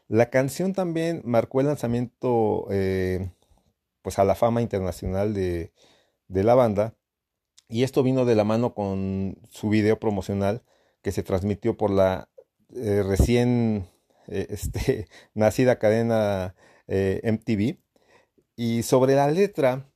[0.08, 2.66] La canción también marcó el lanzamiento
[4.02, 5.72] pues a la fama internacional de,
[6.28, 6.94] de la banda
[7.70, 10.64] y esto vino de la mano con su video promocional
[11.02, 12.28] que se transmitió por la
[12.74, 13.88] eh, recién
[14.26, 16.56] eh, este, nacida cadena
[16.88, 17.78] eh, MTV.
[18.56, 19.90] Y sobre la letra,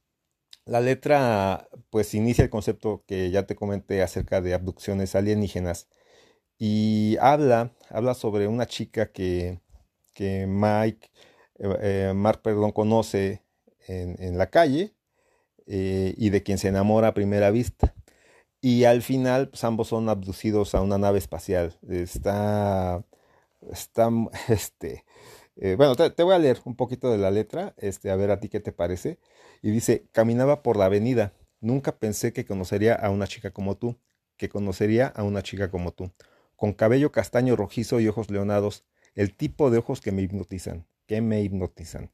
[0.64, 5.88] la letra pues inicia el concepto que ya te comenté acerca de abducciones alienígenas
[6.58, 9.60] y habla, habla sobre una chica que,
[10.14, 11.10] que Mike,
[12.14, 13.43] Mark, perdón, conoce
[13.86, 14.94] en, la calle
[15.66, 17.94] eh, y de quien se enamora a primera vista.
[18.60, 21.78] Y al final, pues ambos son abducidos a una nave espacial.
[21.88, 23.04] Está,
[23.70, 24.10] está,
[24.48, 25.04] este,
[25.56, 28.30] eh, bueno, te, te voy a leer un poquito de la letra, este, a ver
[28.30, 29.18] a ti qué te parece.
[29.62, 31.32] Y dice, caminaba por la avenida.
[31.60, 33.98] Nunca pensé que conocería a una chica como tú,
[34.36, 36.10] que conocería a una chica como tú,
[36.56, 41.20] con cabello castaño rojizo y ojos leonados, el tipo de ojos que me hipnotizan, que
[41.20, 42.10] me hipnotizan.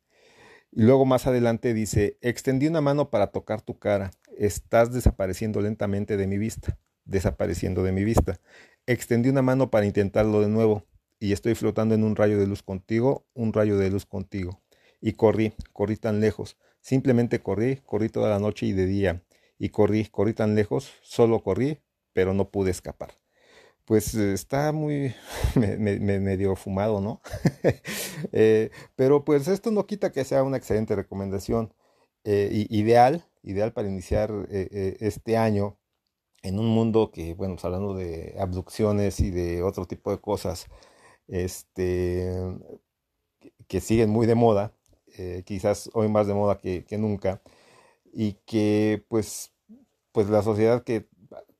[0.72, 6.16] Y luego más adelante dice, extendí una mano para tocar tu cara, estás desapareciendo lentamente
[6.16, 8.40] de mi vista, desapareciendo de mi vista.
[8.86, 10.86] Extendí una mano para intentarlo de nuevo,
[11.18, 14.62] y estoy flotando en un rayo de luz contigo, un rayo de luz contigo.
[15.00, 19.24] Y corrí, corrí tan lejos, simplemente corrí, corrí toda la noche y de día,
[19.58, 21.80] y corrí, corrí tan lejos, solo corrí,
[22.12, 23.19] pero no pude escapar.
[23.84, 25.14] Pues eh, está muy
[25.56, 27.20] me, me- me- medio fumado, ¿no?
[28.32, 31.72] Eh, pero pues esto no quita que sea una excelente recomendación.
[32.24, 35.78] Eh, ideal, ideal para iniciar este año
[36.42, 40.66] en un mundo que, bueno, pues, hablando de abducciones y de otro tipo de cosas,
[41.28, 42.30] este,
[43.68, 44.72] que- siguen muy de moda,
[45.44, 47.42] quizás hoy más de moda que, que nunca,
[48.12, 49.52] y que pues,
[50.12, 51.08] pues la sociedad que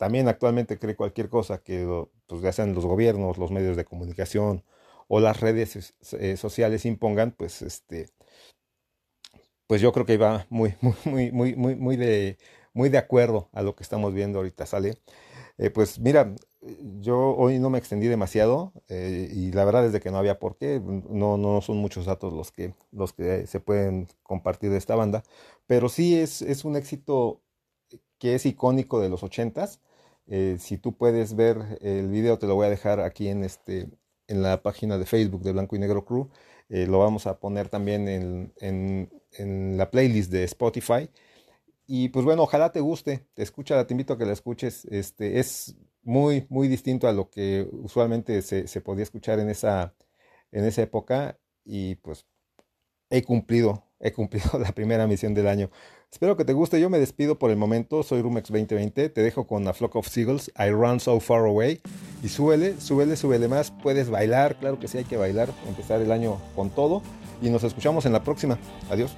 [0.01, 1.87] también actualmente cree cualquier cosa que
[2.27, 4.65] pues ya sean los gobiernos, los medios de comunicación
[5.09, 8.09] o las redes es- eh, sociales impongan, pues este,
[9.67, 10.75] pues yo creo que va muy,
[11.05, 12.39] muy, muy, muy, muy, de,
[12.75, 14.99] muy de acuerdo a lo que estamos viendo ahorita, ¿sale?
[15.59, 16.35] Eh, pues mira,
[17.01, 20.57] yo hoy no me extendí demasiado eh, y la verdad es que no había por
[20.59, 24.97] qué, no, no son muchos datos los que, los que se pueden compartir de esta
[24.97, 25.25] banda,
[25.67, 27.43] pero sí es, es un éxito
[28.19, 29.81] que es icónico de los ochentas.
[30.31, 33.91] Eh, si tú puedes ver el video, te lo voy a dejar aquí en, este,
[34.29, 36.31] en la página de Facebook de Blanco y Negro Crew.
[36.71, 39.11] Eh, lo vamos a poner también en, en-
[39.79, 41.11] la playlist de Spotify.
[41.87, 44.85] Y pues bueno, ojalá te guste, te escucha, te invito a que la escuches.
[44.87, 49.95] Este, es muy, muy distinto a lo que usualmente se, se podía escuchar en esa,
[50.53, 51.39] en esa época.
[51.65, 52.27] Y pues
[53.11, 55.71] he cumplido, he cumplido la primera misión del año.
[56.13, 56.81] Espero que te guste.
[56.81, 58.03] Yo me despido por el momento.
[58.03, 59.11] Soy Rumex 2020.
[59.11, 60.51] Te dejo con A Flock of Seagulls.
[60.59, 61.81] I Run So Far Away.
[62.25, 63.71] Y súbele, súbele, súbele más.
[63.71, 64.57] Puedes bailar.
[64.57, 65.51] Claro que sí, hay que bailar.
[65.69, 67.03] Empezar el año con todo.
[67.41, 68.59] Y nos escuchamos en la próxima.
[68.91, 69.13] Adiós.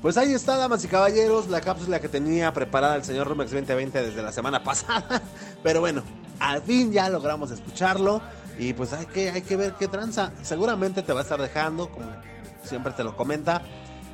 [0.00, 4.02] Pues ahí está, damas y caballeros, la cápsula que tenía preparada el señor Rumex 2020
[4.02, 5.22] desde la semana pasada.
[5.62, 6.02] Pero bueno,
[6.40, 8.20] al fin ya logramos escucharlo.
[8.58, 10.32] Y pues hay que, hay que ver qué tranza.
[10.42, 12.10] Seguramente te va a estar dejando, como
[12.64, 13.62] siempre te lo comenta,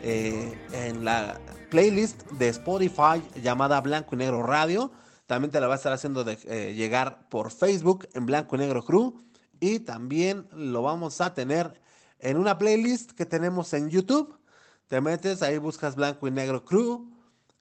[0.02, 4.90] eh, en la playlist de Spotify llamada Blanco y Negro Radio.
[5.26, 8.60] También te la va a estar haciendo de, eh, llegar por Facebook en Blanco y
[8.60, 9.22] Negro Crew.
[9.60, 11.80] Y también lo vamos a tener
[12.20, 14.38] en una playlist que tenemos en YouTube.
[14.86, 17.10] Te metes, ahí buscas Blanco y Negro Crew.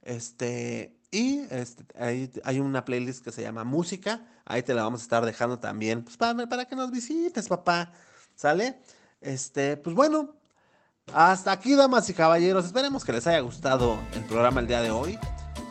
[0.01, 4.25] Este, y este, ahí hay una playlist que se llama Música.
[4.45, 6.03] Ahí te la vamos a estar dejando también.
[6.03, 7.91] Pues para, para que nos visites, papá.
[8.35, 8.79] ¿Sale?
[9.21, 10.35] Este, pues bueno.
[11.13, 12.65] Hasta aquí, damas y caballeros.
[12.65, 15.17] Esperemos que les haya gustado el programa el día de hoy.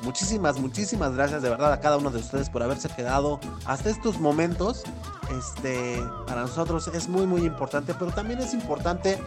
[0.03, 4.19] Muchísimas, muchísimas gracias de verdad a cada uno de ustedes por haberse quedado hasta estos
[4.19, 4.85] momentos.
[5.37, 9.19] Este, para nosotros es muy, muy importante, pero también es importante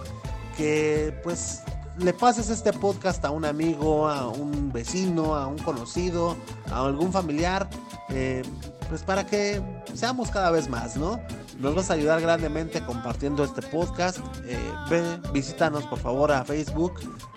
[0.57, 1.61] que pues
[1.99, 6.37] le pases este podcast a un amigo, a un vecino, a un conocido,
[6.71, 7.69] a algún familiar,
[8.09, 8.41] eh,
[8.87, 9.61] pues para que
[9.93, 11.19] seamos cada vez más, ¿no?
[11.59, 14.19] Nos vas a ayudar grandemente compartiendo este podcast.
[14.45, 16.93] Eh, visítanos por favor a Facebook,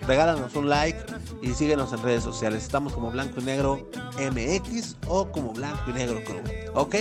[0.07, 1.03] regálanos un like
[1.41, 2.63] y síguenos en redes sociales.
[2.63, 6.41] Estamos como Blanco y Negro MX o como Blanco y Negro Crew.
[6.73, 6.95] ¿Ok?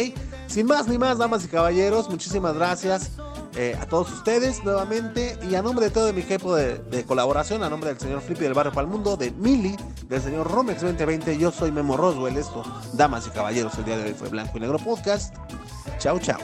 [0.49, 3.13] Sin más ni más, damas y caballeros, muchísimas gracias
[3.55, 7.69] eh, a todos ustedes nuevamente y a nombre de todo mi equipo de, colaboración, a
[7.69, 9.77] nombre del señor Flippy del Barrio Palmundo, de Mili,
[10.09, 12.63] del señor Romex 2020, yo soy Memo Roswell, esto,
[12.95, 15.35] damas y caballeros, el día de hoy fue Blanco y Negro Podcast.
[15.99, 16.39] Chao, chao.